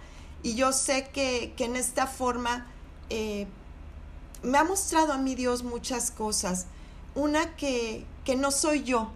Y 0.42 0.54
yo 0.54 0.72
sé 0.72 1.08
que, 1.12 1.54
que 1.56 1.64
en 1.64 1.76
esta 1.76 2.06
forma 2.06 2.66
eh, 3.10 3.46
me 4.42 4.58
ha 4.58 4.64
mostrado 4.64 5.12
a 5.12 5.18
mi 5.18 5.34
Dios 5.36 5.62
muchas 5.62 6.10
cosas. 6.10 6.66
Una 7.14 7.54
que, 7.56 8.04
que 8.24 8.34
no 8.34 8.50
soy 8.50 8.82
yo, 8.82 9.12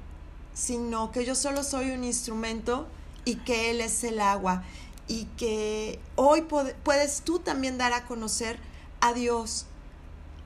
sino 0.54 1.10
que 1.10 1.24
yo 1.24 1.34
solo 1.34 1.64
soy 1.64 1.90
un 1.90 2.04
instrumento 2.04 2.86
y 3.24 3.36
que 3.36 3.70
Él 3.70 3.80
es 3.80 4.04
el 4.04 4.20
agua. 4.20 4.62
Y 5.08 5.24
que 5.36 5.98
hoy 6.14 6.46
puedes 6.84 7.22
tú 7.22 7.40
también 7.40 7.78
dar 7.78 7.92
a 7.92 8.06
conocer 8.06 8.60
a 9.00 9.12
Dios 9.12 9.66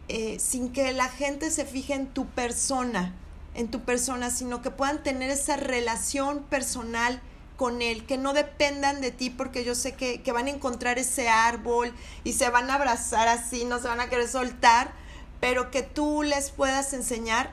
eh, 0.08 0.38
sin 0.38 0.70
que 0.70 0.92
la 0.92 1.08
gente 1.08 1.50
se 1.50 1.64
fije 1.64 1.94
en 1.94 2.06
tu 2.06 2.26
persona, 2.26 3.14
en 3.54 3.70
tu 3.70 3.80
persona, 3.80 4.30
sino 4.30 4.60
que 4.60 4.70
puedan 4.70 5.02
tener 5.02 5.30
esa 5.30 5.56
relación 5.56 6.42
personal 6.42 7.22
con 7.56 7.80
Él, 7.80 8.04
que 8.04 8.18
no 8.18 8.32
dependan 8.32 9.00
de 9.00 9.12
ti, 9.12 9.30
porque 9.30 9.64
yo 9.64 9.74
sé 9.74 9.92
que, 9.92 10.20
que 10.22 10.32
van 10.32 10.46
a 10.46 10.50
encontrar 10.50 10.98
ese 10.98 11.28
árbol 11.28 11.94
y 12.22 12.34
se 12.34 12.50
van 12.50 12.70
a 12.70 12.74
abrazar 12.74 13.28
así, 13.28 13.64
no 13.64 13.78
se 13.78 13.88
van 13.88 14.00
a 14.00 14.10
querer 14.10 14.28
soltar, 14.28 14.92
pero 15.40 15.70
que 15.70 15.82
tú 15.82 16.22
les 16.22 16.50
puedas 16.50 16.92
enseñar 16.92 17.52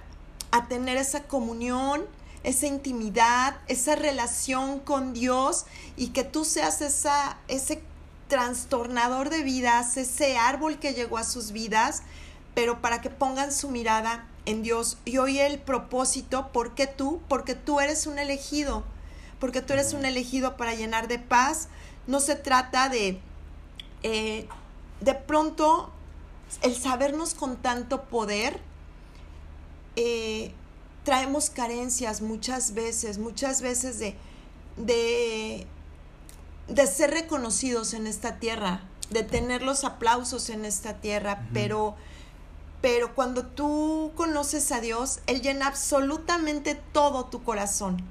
a 0.52 0.68
tener 0.68 0.98
esa 0.98 1.24
comunión, 1.24 2.06
esa 2.44 2.68
intimidad, 2.68 3.56
esa 3.68 3.96
relación 3.96 4.80
con 4.80 5.14
Dios 5.14 5.66
y 5.96 6.08
que 6.08 6.24
tú 6.24 6.44
seas 6.44 6.82
esa, 6.82 7.38
ese 7.48 7.84
trastornador 8.32 9.30
de 9.30 9.44
vidas, 9.44 9.98
ese 9.98 10.38
árbol 10.38 10.80
que 10.80 10.94
llegó 10.94 11.18
a 11.18 11.26
sus 11.26 11.52
vidas, 11.52 12.04
pero 12.56 12.80
para 12.80 13.02
que 13.02 13.10
pongan 13.10 13.52
su 13.52 13.70
mirada 13.70 14.26
en 14.46 14.64
Dios. 14.64 14.98
Y 15.04 15.18
hoy 15.18 15.40
el 15.40 15.60
propósito, 15.60 16.50
¿por 16.54 16.74
qué 16.74 16.88
tú? 16.88 17.20
Porque 17.28 17.56
tú 17.56 17.82
eres 17.82 18.08
un 18.08 18.20
elegido, 18.20 18.86
porque 19.42 19.62
tú 19.62 19.74
eres 19.74 19.92
un 19.92 20.06
elegido 20.06 20.56
para 20.56 20.76
llenar 20.76 21.10
de 21.10 21.20
paz. 21.20 21.68
No 22.08 22.22
se 22.22 22.36
trata 22.36 22.88
de, 22.88 23.20
eh, 24.02 24.48
de 25.02 25.14
pronto, 25.14 25.92
el 26.62 26.78
sabernos 26.78 27.34
con 27.34 27.58
tanto 27.58 28.04
poder, 28.04 28.62
eh, 29.98 30.54
traemos 31.04 31.50
carencias 31.50 32.22
muchas 32.22 32.74
veces, 32.76 33.18
muchas 33.18 33.62
veces 33.62 34.00
de, 34.00 34.16
de 34.78 35.68
de 36.72 36.88
ser 36.88 37.12
reconocidos 37.12 37.94
en 37.94 38.08
esta 38.08 38.40
tierra, 38.40 38.82
de 39.10 39.24
tener 39.24 39.62
los 39.62 39.84
aplausos 39.84 40.50
en 40.50 40.64
esta 40.64 41.02
tierra, 41.02 41.46
pero, 41.54 41.96
pero 42.82 43.14
cuando 43.14 43.46
tú 43.46 44.14
conoces 44.16 44.72
a 44.72 44.80
Dios, 44.80 45.20
Él 45.28 45.42
llena 45.42 45.68
absolutamente 45.68 46.76
todo 46.94 47.26
tu 47.26 47.44
corazón. 47.44 48.02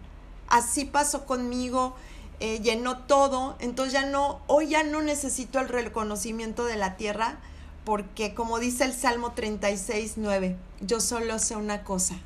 Así 0.46 0.84
pasó 0.84 1.24
conmigo, 1.24 1.94
eh, 2.38 2.60
llenó 2.60 2.98
todo, 2.98 3.56
entonces 3.60 3.94
ya 3.94 4.04
no, 4.04 4.40
hoy 4.46 4.68
ya 4.68 4.82
no 4.82 5.00
necesito 5.00 5.58
el 5.58 5.68
reconocimiento 5.68 6.66
de 6.66 6.76
la 6.76 6.98
tierra, 6.98 7.38
porque 7.86 8.34
como 8.34 8.58
dice 8.58 8.84
el 8.84 8.92
Salmo 8.92 9.32
36, 9.32 10.14
9, 10.16 10.58
yo 10.82 11.00
solo 11.00 11.38
sé 11.38 11.56
una 11.56 11.82
cosa, 11.82 12.16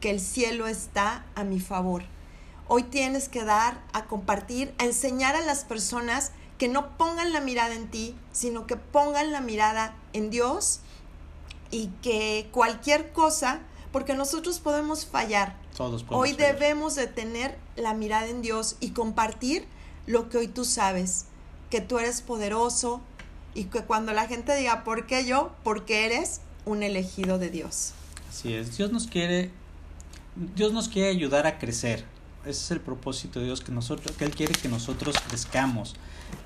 que 0.00 0.10
el 0.10 0.18
cielo 0.18 0.66
está 0.66 1.24
a 1.36 1.44
mi 1.44 1.60
favor 1.60 2.02
Hoy 2.68 2.82
tienes 2.82 3.28
que 3.30 3.44
dar, 3.44 3.82
a 3.94 4.04
compartir, 4.04 4.74
a 4.78 4.84
enseñar 4.84 5.34
a 5.36 5.40
las 5.40 5.64
personas 5.64 6.32
que 6.58 6.68
no 6.68 6.98
pongan 6.98 7.32
la 7.32 7.40
mirada 7.40 7.74
en 7.74 7.88
ti, 7.88 8.14
sino 8.30 8.66
que 8.66 8.76
pongan 8.76 9.32
la 9.32 9.40
mirada 9.40 9.96
en 10.12 10.28
Dios 10.28 10.80
y 11.70 11.88
que 12.02 12.48
cualquier 12.52 13.12
cosa, 13.12 13.60
porque 13.90 14.14
nosotros 14.14 14.58
podemos 14.58 15.06
fallar. 15.06 15.56
Todos 15.76 16.04
hoy 16.08 16.32
debemos 16.32 16.94
de 16.94 17.06
tener 17.06 17.56
la 17.76 17.94
mirada 17.94 18.26
en 18.26 18.42
Dios 18.42 18.76
y 18.80 18.90
compartir 18.90 19.64
lo 20.06 20.28
que 20.28 20.38
hoy 20.38 20.48
tú 20.48 20.64
sabes, 20.64 21.26
que 21.70 21.80
tú 21.80 21.98
eres 21.98 22.20
poderoso 22.20 23.00
y 23.54 23.64
que 23.64 23.82
cuando 23.82 24.12
la 24.12 24.26
gente 24.26 24.54
diga, 24.56 24.84
¿por 24.84 25.06
qué 25.06 25.24
yo? 25.24 25.52
Porque 25.64 26.04
eres 26.04 26.40
un 26.66 26.82
elegido 26.82 27.38
de 27.38 27.50
Dios. 27.50 27.92
Así 28.28 28.52
es, 28.52 28.76
Dios 28.76 28.92
nos 28.92 29.06
quiere, 29.06 29.50
Dios 30.54 30.72
nos 30.72 30.88
quiere 30.88 31.08
ayudar 31.08 31.46
a 31.46 31.58
crecer, 31.58 32.04
ese 32.48 32.64
es 32.64 32.70
el 32.70 32.80
propósito 32.80 33.40
de 33.40 33.46
Dios, 33.46 33.60
que 33.60 33.72
nosotros, 33.72 34.16
que 34.16 34.24
Él 34.24 34.34
quiere 34.34 34.54
que 34.54 34.68
nosotros 34.68 35.16
crezcamos. 35.28 35.94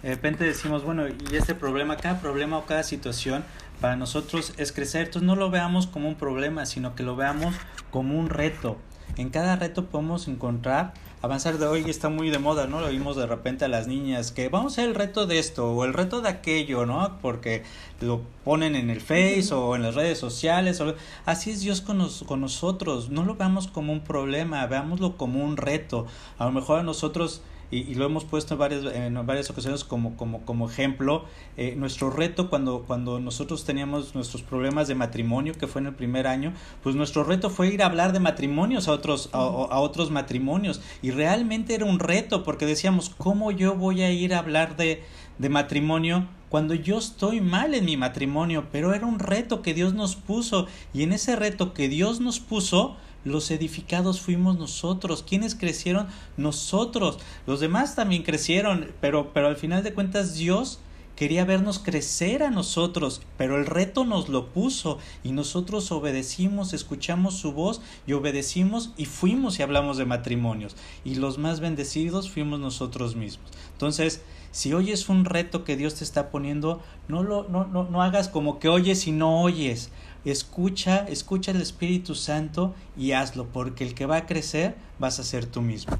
De 0.02 0.10
repente 0.10 0.44
decimos, 0.44 0.84
bueno, 0.84 1.08
y 1.08 1.36
este 1.36 1.54
problema, 1.54 1.96
cada 1.96 2.20
problema 2.20 2.58
o 2.58 2.66
cada 2.66 2.82
situación 2.82 3.44
para 3.80 3.96
nosotros 3.96 4.52
es 4.56 4.72
crecer. 4.72 5.06
Entonces 5.06 5.26
no 5.26 5.36
lo 5.36 5.50
veamos 5.50 5.86
como 5.86 6.08
un 6.08 6.16
problema, 6.16 6.66
sino 6.66 6.94
que 6.94 7.02
lo 7.02 7.16
veamos 7.16 7.54
como 7.90 8.18
un 8.18 8.28
reto. 8.28 8.78
En 9.16 9.30
cada 9.30 9.56
reto 9.56 9.86
podemos 9.86 10.28
encontrar 10.28 10.94
avanzar 11.22 11.58
de 11.58 11.66
hoy 11.66 11.84
está 11.88 12.08
muy 12.08 12.30
de 12.30 12.38
moda, 12.38 12.66
¿no? 12.66 12.80
Lo 12.80 12.88
vimos 12.88 13.16
de 13.16 13.26
repente 13.26 13.64
a 13.64 13.68
las 13.68 13.86
niñas 13.86 14.32
que 14.32 14.48
vamos 14.48 14.72
a 14.72 14.74
hacer 14.74 14.88
el 14.88 14.96
reto 14.96 15.26
de 15.26 15.38
esto 15.38 15.72
o 15.72 15.84
el 15.84 15.94
reto 15.94 16.20
de 16.20 16.28
aquello, 16.28 16.84
¿no? 16.84 17.18
Porque 17.22 17.62
lo 18.00 18.22
ponen 18.44 18.74
en 18.74 18.90
el 18.90 19.00
Face 19.00 19.48
o 19.52 19.76
en 19.76 19.82
las 19.82 19.94
redes 19.94 20.18
sociales. 20.18 20.80
O... 20.80 20.94
Así 21.24 21.50
es 21.52 21.60
Dios 21.60 21.80
con, 21.80 22.06
con 22.26 22.40
nosotros. 22.40 23.10
No 23.10 23.24
lo 23.24 23.36
veamos 23.36 23.68
como 23.68 23.92
un 23.92 24.02
problema, 24.02 24.66
veámoslo 24.66 25.16
como 25.16 25.44
un 25.44 25.56
reto. 25.56 26.06
A 26.38 26.44
lo 26.44 26.50
mejor 26.50 26.80
a 26.80 26.82
nosotros 26.82 27.42
y, 27.72 27.94
lo 27.94 28.04
hemos 28.04 28.24
puesto 28.24 28.54
en 28.54 28.60
varias, 28.60 28.84
en 28.94 29.26
varias 29.26 29.48
ocasiones 29.48 29.82
como, 29.82 30.14
como, 30.16 30.42
como 30.42 30.68
ejemplo. 30.68 31.24
Eh, 31.56 31.74
nuestro 31.76 32.10
reto 32.10 32.50
cuando, 32.50 32.84
cuando 32.86 33.18
nosotros 33.18 33.64
teníamos 33.64 34.14
nuestros 34.14 34.42
problemas 34.42 34.88
de 34.88 34.94
matrimonio, 34.94 35.54
que 35.54 35.66
fue 35.66 35.80
en 35.80 35.86
el 35.86 35.94
primer 35.94 36.26
año, 36.26 36.52
pues 36.82 36.94
nuestro 36.94 37.24
reto 37.24 37.48
fue 37.48 37.68
ir 37.68 37.82
a 37.82 37.86
hablar 37.86 38.12
de 38.12 38.20
matrimonios 38.20 38.88
a 38.88 38.92
otros, 38.92 39.30
a, 39.32 39.38
a 39.38 39.80
otros 39.80 40.10
matrimonios. 40.10 40.82
Y 41.00 41.12
realmente 41.12 41.74
era 41.74 41.86
un 41.86 41.98
reto 41.98 42.44
porque 42.44 42.66
decíamos, 42.66 43.08
¿cómo 43.08 43.50
yo 43.50 43.74
voy 43.74 44.02
a 44.02 44.12
ir 44.12 44.34
a 44.34 44.38
hablar 44.40 44.76
de, 44.76 45.02
de 45.38 45.48
matrimonio 45.48 46.28
cuando 46.50 46.74
yo 46.74 46.98
estoy 46.98 47.40
mal 47.40 47.72
en 47.72 47.86
mi 47.86 47.96
matrimonio? 47.96 48.66
Pero 48.70 48.92
era 48.92 49.06
un 49.06 49.18
reto 49.18 49.62
que 49.62 49.72
Dios 49.72 49.94
nos 49.94 50.14
puso 50.16 50.66
y 50.92 51.04
en 51.04 51.12
ese 51.12 51.36
reto 51.36 51.72
que 51.72 51.88
Dios 51.88 52.20
nos 52.20 52.38
puso, 52.38 52.96
los 53.24 53.50
edificados 53.50 54.20
fuimos 54.20 54.58
nosotros. 54.58 55.24
¿Quiénes 55.26 55.54
crecieron? 55.54 56.08
Nosotros. 56.36 57.18
Los 57.46 57.60
demás 57.60 57.94
también 57.94 58.22
crecieron, 58.22 58.92
pero, 59.00 59.32
pero 59.32 59.48
al 59.48 59.56
final 59.56 59.82
de 59.82 59.94
cuentas 59.94 60.34
Dios 60.34 60.80
quería 61.16 61.44
vernos 61.44 61.78
crecer 61.78 62.42
a 62.42 62.50
nosotros, 62.50 63.22
pero 63.36 63.56
el 63.56 63.66
reto 63.66 64.04
nos 64.04 64.28
lo 64.28 64.48
puso 64.48 64.98
y 65.22 65.32
nosotros 65.32 65.92
obedecimos, 65.92 66.72
escuchamos 66.72 67.34
su 67.34 67.52
voz 67.52 67.80
y 68.06 68.14
obedecimos 68.14 68.92
y 68.96 69.04
fuimos 69.04 69.58
y 69.58 69.62
hablamos 69.62 69.98
de 69.98 70.04
matrimonios. 70.04 70.76
Y 71.04 71.16
los 71.16 71.38
más 71.38 71.60
bendecidos 71.60 72.30
fuimos 72.30 72.60
nosotros 72.60 73.14
mismos. 73.14 73.50
Entonces, 73.72 74.22
si 74.50 74.74
oyes 74.74 75.08
un 75.08 75.24
reto 75.24 75.64
que 75.64 75.76
Dios 75.76 75.94
te 75.94 76.04
está 76.04 76.30
poniendo, 76.30 76.82
no 77.08 77.22
lo 77.22 77.48
no, 77.48 77.66
no, 77.66 77.84
no 77.84 78.02
hagas 78.02 78.28
como 78.28 78.58
que 78.58 78.68
oyes 78.68 79.06
y 79.06 79.12
no 79.12 79.42
oyes 79.42 79.90
escucha, 80.30 81.06
escucha 81.08 81.50
el 81.50 81.60
Espíritu 81.60 82.14
Santo 82.14 82.74
y 82.96 83.12
hazlo, 83.12 83.46
porque 83.46 83.84
el 83.84 83.94
que 83.94 84.06
va 84.06 84.18
a 84.18 84.26
crecer 84.26 84.76
vas 84.98 85.18
a 85.18 85.24
ser 85.24 85.46
tú 85.46 85.62
mismo. 85.62 85.98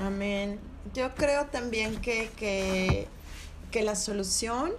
Amén. 0.00 0.58
Yo 0.94 1.14
creo 1.14 1.46
también 1.46 1.96
que, 2.00 2.30
que, 2.36 3.06
que 3.70 3.82
la 3.82 3.96
solución, 3.96 4.72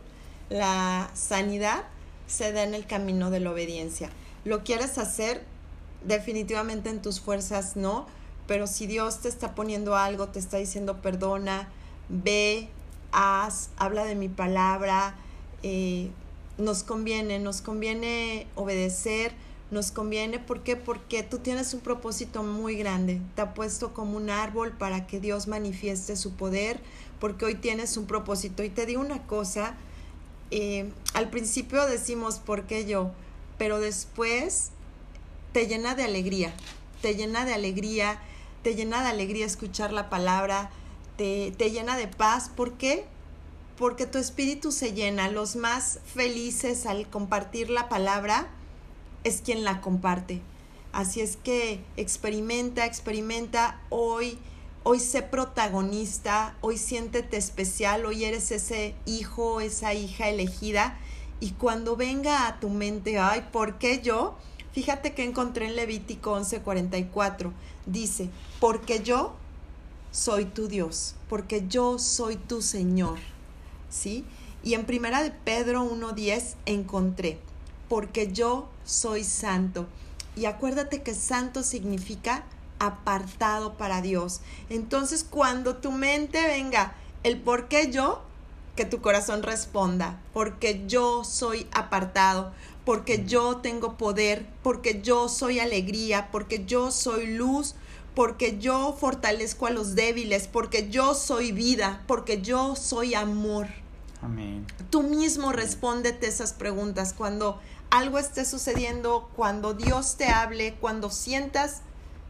la 0.50 1.10
sanidad, 1.14 1.84
se 2.28 2.52
da 2.52 2.64
en 2.64 2.74
el 2.74 2.86
camino 2.86 3.30
de 3.30 3.40
la 3.40 3.52
obediencia. 3.52 4.10
Lo 4.46 4.64
quieres 4.64 4.98
hacer, 4.98 5.46
definitivamente 6.04 6.90
en 6.90 7.02
tus 7.02 7.20
fuerzas 7.20 7.76
no, 7.76 8.08
pero 8.48 8.68
si 8.68 8.88
Dios 8.88 9.22
te 9.22 9.30
está 9.30 9.56
poniendo 9.56 9.96
algo, 9.96 10.28
te 10.30 10.40
está 10.40 10.58
diciendo 10.58 11.02
perdona, 11.02 11.70
ve, 12.10 12.70
haz, 13.12 13.70
habla 13.78 14.04
de 14.04 14.16
mi 14.16 14.28
palabra, 14.30 15.16
eh, 15.62 16.12
nos 16.58 16.84
conviene, 16.84 17.40
nos 17.40 17.62
conviene 17.62 18.48
obedecer, 18.56 19.34
nos 19.72 19.92
conviene, 19.92 20.40
¿por 20.40 20.62
qué? 20.62 20.76
Porque 20.76 21.24
tú 21.24 21.40
tienes 21.40 21.74
un 21.74 21.80
propósito 21.80 22.44
muy 22.44 22.76
grande, 22.76 23.20
te 23.36 23.42
ha 23.42 23.54
puesto 23.54 23.94
como 23.94 24.18
un 24.18 24.30
árbol 24.30 24.72
para 24.72 25.08
que 25.08 25.20
Dios 25.20 25.48
manifieste 25.48 26.16
su 26.16 26.34
poder, 26.34 26.80
porque 27.20 27.46
hoy 27.46 27.56
tienes 27.56 27.98
un 27.98 28.06
propósito. 28.06 28.64
Y 28.64 28.70
te 28.70 28.86
digo 28.86 29.02
una 29.02 29.26
cosa, 29.26 29.76
eh, 30.52 30.92
al 31.14 31.30
principio 31.30 31.86
decimos, 31.88 32.38
¿por 32.38 32.64
qué 32.64 32.86
yo? 32.86 33.12
Pero 33.58 33.80
después 33.80 34.70
te 35.54 35.68
llena 35.68 35.96
de 35.96 36.04
alegría, 36.04 36.54
te 37.02 37.16
llena 37.16 37.46
de 37.46 37.54
alegría, 37.54 38.20
te 38.62 38.76
llena 38.76 39.02
de 39.02 39.10
alegría 39.10 39.46
escuchar 39.46 39.92
la 39.92 40.10
palabra, 40.10 40.70
te, 41.18 41.52
te 41.58 41.72
llena 41.72 41.98
de 41.98 42.08
paz, 42.08 42.50
¿por 42.50 42.74
qué? 42.74 43.06
Porque 43.78 44.06
tu 44.06 44.18
espíritu 44.18 44.72
se 44.72 44.94
llena. 44.94 45.30
Los 45.30 45.56
más 45.56 46.00
felices 46.06 46.86
al 46.86 47.10
compartir 47.10 47.70
la 47.70 47.90
palabra 47.90 48.48
es 49.24 49.42
quien 49.42 49.64
la 49.64 49.82
comparte. 49.82 50.42
Así 50.92 51.22
es 51.22 51.38
que 51.38 51.80
experimenta, 51.98 52.86
experimenta 52.86 53.82
hoy. 53.90 54.38
Hoy 54.86 55.00
sé 55.00 55.22
protagonista, 55.22 56.58
hoy 56.60 56.78
siéntete 56.78 57.38
especial, 57.38 58.06
hoy 58.06 58.26
eres 58.26 58.52
ese 58.52 58.96
hijo, 59.06 59.62
esa 59.62 59.94
hija 59.94 60.28
elegida. 60.28 61.00
Y 61.40 61.52
cuando 61.52 61.96
venga 61.96 62.48
a 62.48 62.60
tu 62.60 62.70
mente, 62.70 63.18
ay, 63.18 63.48
¿por 63.52 63.78
qué 63.78 64.02
yo? 64.02 64.38
Fíjate 64.74 65.14
que 65.14 65.24
encontré 65.24 65.68
en 65.68 65.78
Levítico 65.78 66.34
11:44. 66.34 67.54
Dice, 67.86 68.30
porque 68.60 69.02
yo 69.02 69.36
soy 70.12 70.46
tu 70.46 70.68
Dios, 70.68 71.16
porque 71.30 71.66
yo 71.68 71.98
soy 71.98 72.36
tu 72.36 72.62
Señor. 72.62 73.18
¿Sí? 73.94 74.26
Y 74.64 74.74
en 74.74 74.86
primera 74.86 75.22
de 75.22 75.32
Pedro 75.32 75.84
1.10 75.84 76.56
encontré, 76.66 77.38
porque 77.88 78.32
yo 78.32 78.70
soy 78.84 79.24
santo. 79.24 79.88
Y 80.36 80.46
acuérdate 80.46 81.04
que 81.04 81.14
santo 81.14 81.64
significa 81.64 82.44
apartado 82.80 83.74
para 83.74 84.02
Dios. 84.02 84.42
Entonces, 84.70 85.24
cuando 85.30 85.78
tu 85.78 85.92
mente 85.92 86.42
venga 86.48 86.96
el 87.24 87.40
por 87.40 87.68
qué 87.68 87.92
yo, 87.92 88.22
que 88.76 88.86
tu 88.86 89.02
corazón 89.02 89.44
responda, 89.44 90.20
porque 90.34 90.84
yo 90.88 91.24
soy 91.24 91.68
apartado, 91.72 92.52
porque 92.86 93.24
yo 93.26 93.58
tengo 93.58 93.98
poder, 93.98 94.48
porque 94.64 95.02
yo 95.02 95.30
soy 95.30 95.60
alegría, 95.60 96.30
porque 96.32 96.66
yo 96.66 96.90
soy 96.90 97.28
luz, 97.28 97.76
porque 98.16 98.58
yo 98.58 98.96
fortalezco 99.00 99.68
a 99.68 99.72
los 99.72 99.94
débiles, 99.94 100.48
porque 100.48 100.90
yo 100.90 101.14
soy 101.14 101.52
vida, 101.52 102.04
porque 102.08 102.42
yo 102.42 102.76
soy 102.76 103.14
amor. 103.14 103.83
Tú 104.90 105.04
mismo 105.04 105.52
respóndete 105.52 106.28
esas 106.28 106.54
preguntas 106.54 107.14
cuando 107.14 107.60
algo 107.90 108.20
esté 108.20 108.46
sucediendo, 108.46 109.30
cuando 109.36 109.74
Dios 109.74 110.18
te 110.18 110.28
hable, 110.28 110.76
cuando 110.76 111.10
sientas 111.10 111.82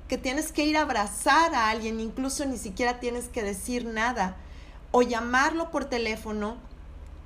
que 0.07 0.17
tienes 0.17 0.51
que 0.51 0.65
ir 0.65 0.77
a 0.77 0.81
abrazar 0.81 1.55
a 1.55 1.69
alguien, 1.69 1.99
incluso 1.99 2.45
ni 2.45 2.57
siquiera 2.57 2.99
tienes 2.99 3.29
que 3.29 3.43
decir 3.43 3.85
nada, 3.85 4.37
o 4.91 5.01
llamarlo 5.01 5.71
por 5.71 5.85
teléfono, 5.85 6.57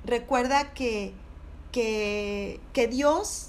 recuerda 0.04 0.72
que, 0.72 1.12
que, 1.72 2.60
que 2.72 2.86
Dios 2.86 3.48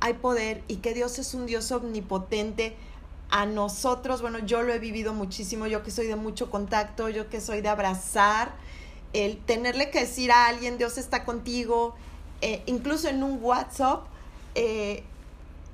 hay 0.00 0.14
poder 0.14 0.62
y 0.68 0.76
que 0.76 0.94
Dios 0.94 1.18
es 1.18 1.34
un 1.34 1.46
Dios 1.46 1.72
omnipotente. 1.72 2.76
A 3.30 3.46
nosotros, 3.46 4.20
bueno, 4.20 4.38
yo 4.38 4.62
lo 4.62 4.72
he 4.72 4.78
vivido 4.78 5.12
muchísimo, 5.12 5.66
yo 5.66 5.82
que 5.82 5.90
soy 5.90 6.06
de 6.06 6.14
mucho 6.14 6.50
contacto, 6.50 7.08
yo 7.08 7.28
que 7.28 7.40
soy 7.40 7.62
de 7.62 7.68
abrazar, 7.68 8.54
el 9.14 9.38
tenerle 9.38 9.90
que 9.90 10.00
decir 10.00 10.30
a 10.32 10.46
alguien, 10.46 10.76
Dios 10.76 10.98
está 10.98 11.24
contigo, 11.24 11.94
eh, 12.40 12.62
incluso 12.66 13.08
en 13.08 13.22
un 13.22 13.42
WhatsApp, 13.42 14.04
eh, 14.54 15.04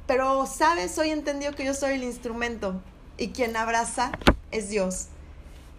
pero 0.07 0.47
sabes, 0.47 0.97
hoy 0.99 1.11
entendido 1.11 1.53
que 1.55 1.65
yo 1.65 1.75
soy 1.75 1.95
el 1.95 2.05
instrumento 2.05 2.81
y 3.17 3.29
quien 3.29 3.57
abraza 3.57 4.13
es 4.51 4.69
Dios, 4.69 5.07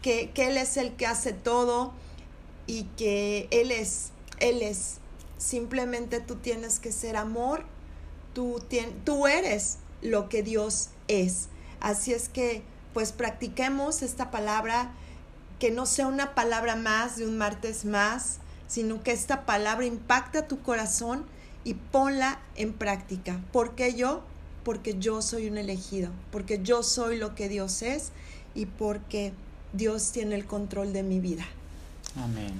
que, 0.01 0.31
que 0.31 0.47
Él 0.47 0.57
es 0.57 0.75
el 0.75 0.93
que 0.95 1.05
hace 1.05 1.33
todo 1.33 1.93
y 2.65 2.83
que 2.97 3.47
Él 3.51 3.71
es, 3.71 4.11
Él 4.39 4.61
es. 4.61 4.97
Simplemente 5.37 6.19
tú 6.19 6.35
tienes 6.35 6.79
que 6.79 6.91
ser 6.91 7.15
amor, 7.15 7.63
tú, 8.33 8.63
tú 9.05 9.27
eres 9.27 9.77
lo 10.01 10.29
que 10.29 10.43
Dios 10.43 10.89
es. 11.07 11.47
Así 11.79 12.13
es 12.13 12.27
que 12.29 12.63
pues 12.93 13.11
practiquemos 13.11 14.01
esta 14.01 14.31
palabra 14.31 14.91
que 15.61 15.69
no 15.69 15.85
sea 15.85 16.07
una 16.07 16.33
palabra 16.33 16.75
más 16.75 17.17
de 17.17 17.27
un 17.27 17.37
martes 17.37 17.85
más, 17.85 18.39
sino 18.67 19.03
que 19.03 19.11
esta 19.11 19.45
palabra 19.45 19.85
impacta 19.85 20.47
tu 20.47 20.59
corazón 20.63 21.23
y 21.63 21.75
ponla 21.75 22.39
en 22.55 22.73
práctica. 22.73 23.39
¿Por 23.51 23.75
qué 23.75 23.93
yo? 23.93 24.23
Porque 24.63 24.97
yo 24.97 25.21
soy 25.21 25.47
un 25.47 25.59
elegido, 25.59 26.09
porque 26.31 26.61
yo 26.63 26.81
soy 26.81 27.19
lo 27.19 27.35
que 27.35 27.47
Dios 27.47 27.83
es 27.83 28.11
y 28.55 28.65
porque 28.65 29.33
Dios 29.71 30.11
tiene 30.11 30.33
el 30.33 30.47
control 30.47 30.93
de 30.93 31.03
mi 31.03 31.19
vida. 31.19 31.45
Amén. 32.15 32.53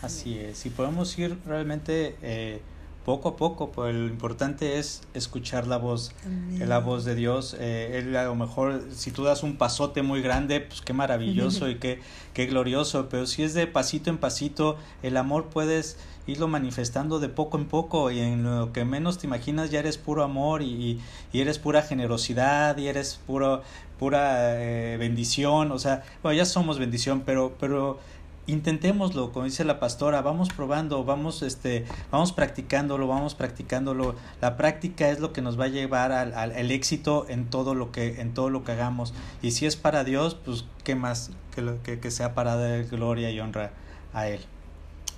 Así 0.00 0.38
es. 0.38 0.64
Y 0.64 0.70
podemos 0.70 1.18
ir 1.18 1.36
realmente 1.44 2.14
eh, 2.22 2.60
poco 3.04 3.30
a 3.30 3.36
poco, 3.36 3.70
pues 3.70 3.94
lo 3.94 4.06
importante 4.06 4.78
es 4.78 5.02
escuchar 5.14 5.66
la 5.66 5.78
voz, 5.78 6.12
la 6.58 6.78
voz 6.78 7.04
de 7.04 7.14
Dios. 7.14 7.56
Eh, 7.58 7.98
él 7.98 8.14
a 8.16 8.24
lo 8.24 8.34
mejor, 8.34 8.82
si 8.92 9.10
tú 9.10 9.24
das 9.24 9.42
un 9.42 9.56
pasote 9.56 10.02
muy 10.02 10.20
grande, 10.20 10.60
pues 10.60 10.82
qué 10.82 10.92
maravilloso 10.92 11.70
y 11.70 11.76
qué, 11.76 12.00
qué 12.34 12.46
glorioso, 12.46 13.08
pero 13.08 13.26
si 13.26 13.42
es 13.42 13.54
de 13.54 13.66
pasito 13.66 14.10
en 14.10 14.18
pasito, 14.18 14.76
el 15.02 15.16
amor 15.16 15.46
puedes 15.46 15.96
irlo 16.26 16.46
manifestando 16.46 17.18
de 17.18 17.30
poco 17.30 17.56
en 17.56 17.64
poco 17.64 18.10
y 18.10 18.20
en 18.20 18.44
lo 18.44 18.72
que 18.72 18.84
menos 18.84 19.16
te 19.16 19.26
imaginas 19.26 19.70
ya 19.70 19.78
eres 19.78 19.96
puro 19.96 20.22
amor 20.22 20.60
y, 20.60 21.00
y 21.32 21.40
eres 21.40 21.58
pura 21.58 21.80
generosidad 21.80 22.76
y 22.76 22.88
eres 22.88 23.18
puro, 23.26 23.62
pura 23.98 24.62
eh, 24.62 24.96
bendición, 24.98 25.72
o 25.72 25.78
sea, 25.78 26.04
bueno, 26.22 26.36
ya 26.36 26.44
somos 26.44 26.78
bendición, 26.78 27.22
pero, 27.24 27.56
pero 27.58 27.98
intentémoslo, 28.48 29.30
como 29.32 29.44
dice 29.44 29.62
la 29.64 29.78
pastora, 29.78 30.22
vamos 30.22 30.48
probando, 30.48 31.04
vamos, 31.04 31.42
este, 31.42 31.84
vamos 32.10 32.32
practicándolo, 32.32 33.06
vamos 33.06 33.34
practicándolo. 33.34 34.16
La 34.40 34.56
práctica 34.56 35.10
es 35.10 35.20
lo 35.20 35.32
que 35.32 35.42
nos 35.42 35.60
va 35.60 35.64
a 35.64 35.68
llevar 35.68 36.10
al, 36.10 36.34
al, 36.34 36.70
éxito 36.70 37.26
en 37.28 37.48
todo 37.48 37.74
lo 37.74 37.92
que, 37.92 38.20
en 38.20 38.34
todo 38.34 38.50
lo 38.50 38.64
que 38.64 38.72
hagamos. 38.72 39.14
Y 39.42 39.52
si 39.52 39.66
es 39.66 39.76
para 39.76 40.02
Dios, 40.02 40.34
pues 40.34 40.64
qué 40.82 40.94
más 40.94 41.30
que, 41.54 41.62
lo, 41.62 41.82
que, 41.82 42.00
que 42.00 42.10
sea 42.10 42.34
para 42.34 42.56
dar 42.56 42.84
gloria 42.86 43.30
y 43.30 43.38
honra 43.38 43.70
a 44.12 44.28
Él. 44.28 44.40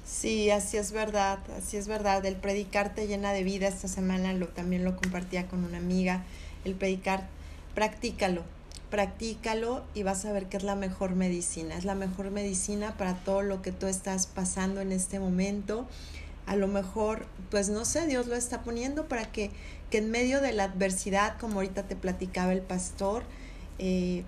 Sí, 0.05 0.51
así 0.51 0.77
es 0.77 0.91
verdad, 0.91 1.39
así 1.57 1.77
es 1.77 1.87
verdad. 1.87 2.27
El 2.27 2.35
predicar 2.35 2.95
te 2.95 3.07
llena 3.07 3.33
de 3.33 3.45
vida. 3.45 3.69
Esta 3.69 3.87
semana 3.87 4.33
lo, 4.33 4.49
también 4.49 4.85
lo 4.85 4.97
compartía 4.97 5.47
con 5.47 5.65
una 5.65 5.79
amiga. 5.79 6.25
El 6.65 6.75
predicar, 6.75 7.29
practícalo, 7.77 8.43
practícalo 8.91 9.85
y 9.95 10.03
vas 10.03 10.25
a 10.25 10.33
ver 10.33 10.47
que 10.47 10.57
es 10.57 10.65
la 10.65 10.75
mejor 10.75 11.15
medicina. 11.15 11.77
Es 11.77 11.85
la 11.85 11.95
mejor 11.95 12.31
medicina 12.31 12.97
para 12.97 13.15
todo 13.15 13.43
lo 13.43 13.63
que 13.63 13.73
tú 13.73 13.87
estás 13.87 14.27
pasando 14.27 14.81
en 14.81 14.93
este 14.93 15.21
momento. 15.21 15.87
A 16.47 16.57
lo 16.57 16.67
mejor, 16.67 17.27
pues 17.51 17.69
no 17.69 17.85
sé, 17.85 18.07
Dios 18.07 18.27
lo 18.27 18.35
está 18.35 18.63
poniendo 18.63 19.07
para 19.07 19.31
que, 19.31 19.51
que 19.91 19.99
en 19.99 20.11
medio 20.11 20.41
de 20.41 20.53
la 20.53 20.65
adversidad, 20.65 21.39
como 21.39 21.57
ahorita 21.57 21.85
te 21.85 21.95
platicaba 21.95 22.53
el 22.53 22.63
pastor, 22.63 23.23
eh, 23.79 24.25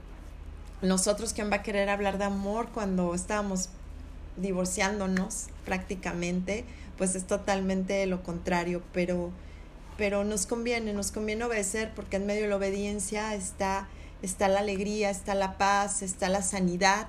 nosotros, 0.80 1.32
¿quién 1.32 1.50
va 1.50 1.56
a 1.56 1.62
querer 1.62 1.88
hablar 1.88 2.18
de 2.18 2.24
amor 2.24 2.68
cuando 2.72 3.14
estábamos 3.14 3.68
divorciándonos 4.36 5.46
prácticamente? 5.64 6.64
Pues 6.98 7.16
es 7.16 7.26
totalmente 7.26 8.06
lo 8.06 8.22
contrario, 8.22 8.82
pero, 8.92 9.30
pero 9.96 10.22
nos 10.24 10.46
conviene, 10.46 10.92
nos 10.92 11.10
conviene 11.10 11.44
obedecer 11.44 11.92
porque 11.94 12.16
en 12.16 12.26
medio 12.26 12.42
de 12.42 12.48
la 12.48 12.56
obediencia 12.56 13.34
está 13.34 13.88
está 14.22 14.48
la 14.48 14.60
alegría, 14.60 15.10
está 15.10 15.34
la 15.34 15.58
paz, 15.58 16.02
está 16.02 16.28
la 16.28 16.42
sanidad. 16.42 17.08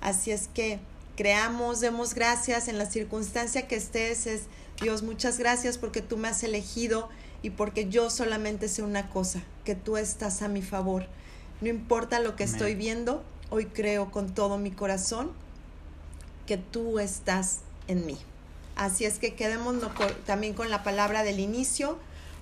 Así 0.00 0.30
es 0.30 0.48
que 0.52 0.78
creamos, 1.16 1.80
demos 1.80 2.14
gracias 2.14 2.68
en 2.68 2.78
la 2.78 2.86
circunstancia 2.86 3.66
que 3.66 3.76
estés. 3.76 4.26
Es, 4.26 4.42
Dios, 4.80 5.02
muchas 5.02 5.38
gracias 5.38 5.78
porque 5.78 6.02
tú 6.02 6.16
me 6.16 6.28
has 6.28 6.42
elegido 6.42 7.08
y 7.42 7.50
porque 7.50 7.88
yo 7.88 8.10
solamente 8.10 8.68
sé 8.68 8.82
una 8.82 9.08
cosa, 9.10 9.42
que 9.64 9.74
tú 9.74 9.96
estás 9.96 10.42
a 10.42 10.48
mi 10.48 10.62
favor. 10.62 11.06
No 11.60 11.68
importa 11.68 12.20
lo 12.20 12.36
que 12.36 12.44
estoy 12.44 12.74
viendo, 12.74 13.22
hoy 13.50 13.66
creo 13.66 14.10
con 14.10 14.34
todo 14.34 14.58
mi 14.58 14.70
corazón 14.70 15.32
que 16.46 16.56
tú 16.56 16.98
estás 16.98 17.60
en 17.86 18.06
mí. 18.06 18.18
Así 18.76 19.04
es 19.04 19.18
que 19.18 19.34
quedémonos 19.34 19.92
también 20.24 20.54
con 20.54 20.70
la 20.70 20.82
palabra 20.82 21.22
del 21.22 21.38
inicio 21.38 21.98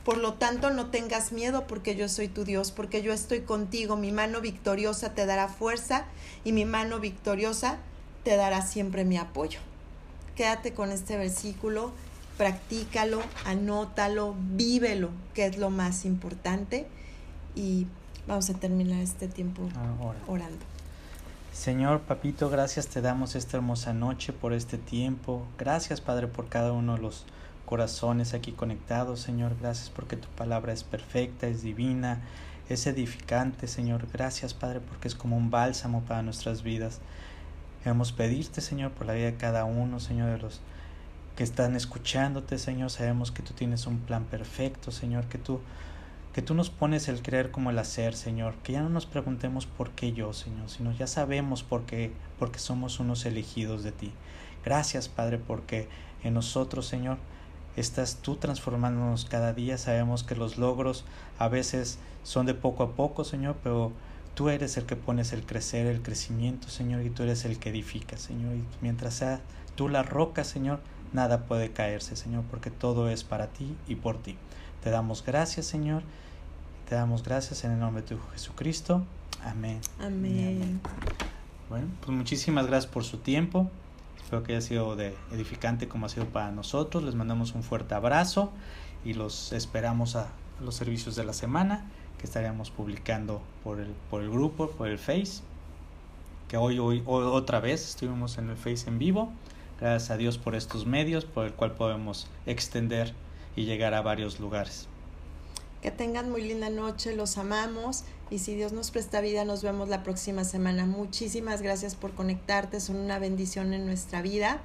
por 0.09 0.17
lo 0.17 0.33
tanto, 0.33 0.71
no 0.71 0.87
tengas 0.87 1.33
miedo 1.33 1.67
porque 1.67 1.95
yo 1.95 2.09
soy 2.09 2.29
tu 2.29 2.47
Dios, 2.47 2.73
porque 2.73 3.03
yo 3.03 3.13
estoy 3.13 3.43
contigo. 3.43 3.95
Mi 3.99 4.11
mano 4.11 4.41
victoriosa 4.41 5.13
te 5.13 5.27
dará 5.27 5.49
fuerza 5.49 6.07
y 6.45 6.53
mi 6.53 6.65
mano 6.65 6.99
victoriosa 6.99 7.77
te 8.25 8.37
dará 8.37 8.63
siempre 8.63 9.05
mi 9.05 9.19
apoyo. 9.19 9.61
Quédate 10.35 10.73
con 10.73 10.93
este 10.93 11.19
versículo, 11.19 11.93
practícalo, 12.39 13.21
anótalo, 13.45 14.35
vívelo, 14.55 15.11
que 15.35 15.45
es 15.45 15.59
lo 15.59 15.69
más 15.69 16.07
importante. 16.07 16.87
Y 17.55 17.87
vamos 18.27 18.49
a 18.49 18.55
terminar 18.55 19.03
este 19.03 19.29
tiempo 19.29 19.69
orando. 20.27 20.65
Señor, 21.53 22.01
papito, 22.01 22.49
gracias 22.49 22.87
te 22.89 23.03
damos 23.03 23.35
esta 23.35 23.59
hermosa 23.59 23.93
noche 23.93 24.33
por 24.33 24.55
este 24.55 24.79
tiempo. 24.79 25.45
Gracias, 25.59 26.01
Padre, 26.01 26.29
por 26.29 26.49
cada 26.49 26.73
uno 26.73 26.95
de 26.95 27.03
los 27.03 27.27
corazones 27.69 28.33
aquí 28.33 28.53
conectados, 28.53 29.21
Señor. 29.21 29.55
Gracias 29.61 29.91
porque 29.91 30.17
tu 30.17 30.27
palabra 30.29 30.73
es 30.73 30.85
perfecta, 30.85 31.49
es 31.49 31.61
divina, 31.61 32.23
es 32.71 32.87
edificante, 32.87 33.67
Señor. 33.67 34.09
Gracias, 34.11 34.55
Padre, 34.55 34.81
porque 34.81 35.07
es 35.07 35.15
como 35.15 35.37
un 35.37 35.51
bálsamo 35.51 36.01
para 36.05 36.23
nuestras 36.23 36.63
vidas. 36.63 37.01
Queremos 37.83 38.13
pedirte, 38.13 38.63
Señor, 38.63 38.93
por 38.93 39.07
la 39.07 39.13
vida 39.13 39.27
de 39.27 39.37
cada 39.37 39.67
uno, 39.67 40.01
Señor, 40.01 40.31
de 40.31 40.39
los 40.39 40.63
que 41.37 41.45
están 41.45 41.77
escuchándote, 41.77 42.57
Señor. 42.57 42.89
Sabemos 42.89 43.33
que 43.33 43.43
tú 43.43 43.53
tienes 43.53 43.87
un 43.87 43.99
plan 43.99 44.25
perfecto, 44.25 44.91
Señor, 44.91 45.27
que 45.27 45.37
tú 45.37 45.61
que 46.33 46.41
tú 46.41 46.55
nos 46.55 46.71
pones 46.71 47.09
el 47.09 47.21
creer 47.21 47.51
como 47.51 47.71
el 47.71 47.79
hacer, 47.79 48.15
Señor, 48.15 48.55
que 48.63 48.73
ya 48.73 48.81
no 48.83 48.89
nos 48.89 49.07
preguntemos 49.07 49.67
por 49.67 49.91
qué 49.91 50.13
yo, 50.13 50.33
Señor, 50.33 50.71
sino 50.71 50.93
ya 50.93 51.07
sabemos 51.07 51.65
por 51.65 51.85
qué, 51.85 52.13
porque 52.39 52.61
somos 52.61 53.01
unos 53.01 53.27
elegidos 53.27 53.83
de 53.83 53.93
ti. 53.93 54.13
Gracias, 54.65 55.09
Padre, 55.09 55.39
porque 55.39 55.89
en 56.23 56.35
nosotros, 56.35 56.87
Señor, 56.87 57.19
estás 57.81 58.17
tú 58.17 58.37
transformándonos 58.37 59.25
cada 59.25 59.53
día. 59.53 59.79
Sabemos 59.79 60.25
que 60.25 60.35
los 60.35 60.59
logros 60.59 61.05
a 61.39 61.49
veces 61.49 61.99
son 62.23 62.47
de 62.47 62.55
poco 62.55 62.83
a 62.83 62.93
poco, 62.93 63.25
Señor, 63.25 63.57
pero 63.63 63.93
tú 64.35 64.49
eres 64.49 64.77
el 64.77 64.85
que 64.85 64.97
pones 64.97 65.33
el 65.33 65.45
crecer, 65.45 65.87
el 65.87 66.03
crecimiento, 66.03 66.69
Señor, 66.69 67.03
y 67.03 67.11
tú 67.11 67.23
eres 67.23 67.45
el 67.45 67.59
que 67.59 67.71
edifica, 67.71 68.17
Señor. 68.17 68.55
Y 68.55 68.65
mientras 68.81 69.15
sea 69.15 69.41
tú 69.75 69.89
la 69.89 70.03
roca, 70.03 70.45
Señor, 70.45 70.81
nada 71.13 71.47
puede 71.47 71.73
caerse, 71.73 72.17
Señor, 72.17 72.45
porque 72.51 72.71
todo 72.71 73.09
es 73.09 73.25
para 73.25 73.49
ti 73.49 73.75
y 73.87 73.97
por 73.97 74.19
ti. 74.19 74.37
Te 74.83 74.91
damos 74.91 75.25
gracias, 75.25 75.67
Señor. 75.67 76.03
Te 76.89 76.95
damos 76.95 77.23
gracias 77.23 77.65
en 77.65 77.73
el 77.73 77.81
nombre 77.81 78.03
de 78.03 78.09
tu 78.09 78.19
Jesucristo. 78.33 79.05
Amén. 79.45 79.81
Amén. 80.01 80.81
Bueno, 81.69 81.89
pues 82.01 82.17
muchísimas 82.17 82.67
gracias 82.67 82.91
por 82.91 83.05
su 83.05 83.19
tiempo. 83.19 83.71
Espero 84.29 84.43
que 84.43 84.53
haya 84.53 84.61
sido 84.61 84.95
de 84.95 85.15
edificante 85.33 85.89
como 85.89 86.05
ha 86.05 86.11
sido 86.11 86.27
para 86.27 86.51
nosotros. 86.51 87.03
Les 87.03 87.15
mandamos 87.15 87.55
un 87.55 87.63
fuerte 87.63 87.95
abrazo 87.95 88.53
y 89.03 89.15
los 89.15 89.55
esperamos 89.55 90.17
a 90.17 90.29
los 90.63 90.75
servicios 90.75 91.17
de 91.17 91.25
la 91.25 91.33
semana 91.33 91.87
que 92.19 92.27
estaríamos 92.27 92.71
publicando 92.71 93.41
por 93.65 93.81
el, 93.81 93.95
por 94.11 94.21
el 94.21 94.29
grupo, 94.29 94.69
por 94.73 94.89
el 94.89 94.99
Face. 94.99 95.41
Que 96.47 96.59
hoy, 96.59 96.79
hoy, 96.79 97.03
otra 97.07 97.61
vez 97.61 97.89
estuvimos 97.89 98.37
en 98.37 98.51
el 98.51 98.59
Face 98.59 98.87
en 98.87 98.99
vivo. 98.99 99.33
Gracias 99.81 100.11
a 100.11 100.19
Dios 100.19 100.37
por 100.37 100.55
estos 100.55 100.85
medios 100.85 101.25
por 101.25 101.47
el 101.47 101.55
cual 101.55 101.73
podemos 101.73 102.27
extender 102.45 103.15
y 103.57 103.65
llegar 103.65 103.95
a 103.95 104.03
varios 104.03 104.41
lugares. 104.41 104.89
Que 105.83 105.91
tengan 105.91 106.31
muy 106.31 106.43
linda 106.43 106.71
noche, 106.71 107.15
los 107.15 107.39
amamos 107.39 108.05
y 108.31 108.41
si 108.41 108.55
Dios 108.55 108.73
nos 108.73 108.91
presta 108.91 109.21
vida 109.21 109.45
nos 109.45 109.63
vemos 109.63 109.89
la 109.89 110.03
próxima 110.03 110.45
semana. 110.45 110.87
Muchísimas 110.87 111.63
gracias 111.63 111.95
por 111.95 112.15
conectarte, 112.15 112.81
son 112.81 112.97
una 112.97 113.19
bendición 113.19 113.73
en 113.73 113.87
nuestra 113.87 114.21
vida 114.23 114.61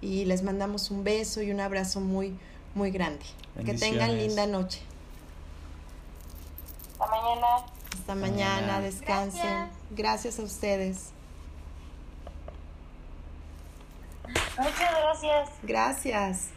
y 0.00 0.24
les 0.24 0.42
mandamos 0.42 0.90
un 0.90 1.04
beso 1.04 1.42
y 1.42 1.50
un 1.50 1.60
abrazo 1.60 2.00
muy, 2.00 2.36
muy 2.74 2.90
grande. 2.90 3.24
Que 3.64 3.74
tengan 3.74 4.16
linda 4.16 4.46
noche. 4.46 4.80
Hasta 6.98 7.06
mañana. 7.06 7.46
Hasta 7.92 8.14
mañana, 8.14 8.80
descansen. 8.80 9.42
Gracias. 9.42 9.70
gracias 9.90 10.38
a 10.38 10.42
ustedes. 10.42 11.10
Muchas 14.58 14.76
gracias. 14.76 15.50
Gracias. 15.62 16.48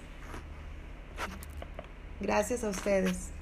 Gracias 2.19 2.63
a 2.63 2.69
ustedes. 2.69 3.36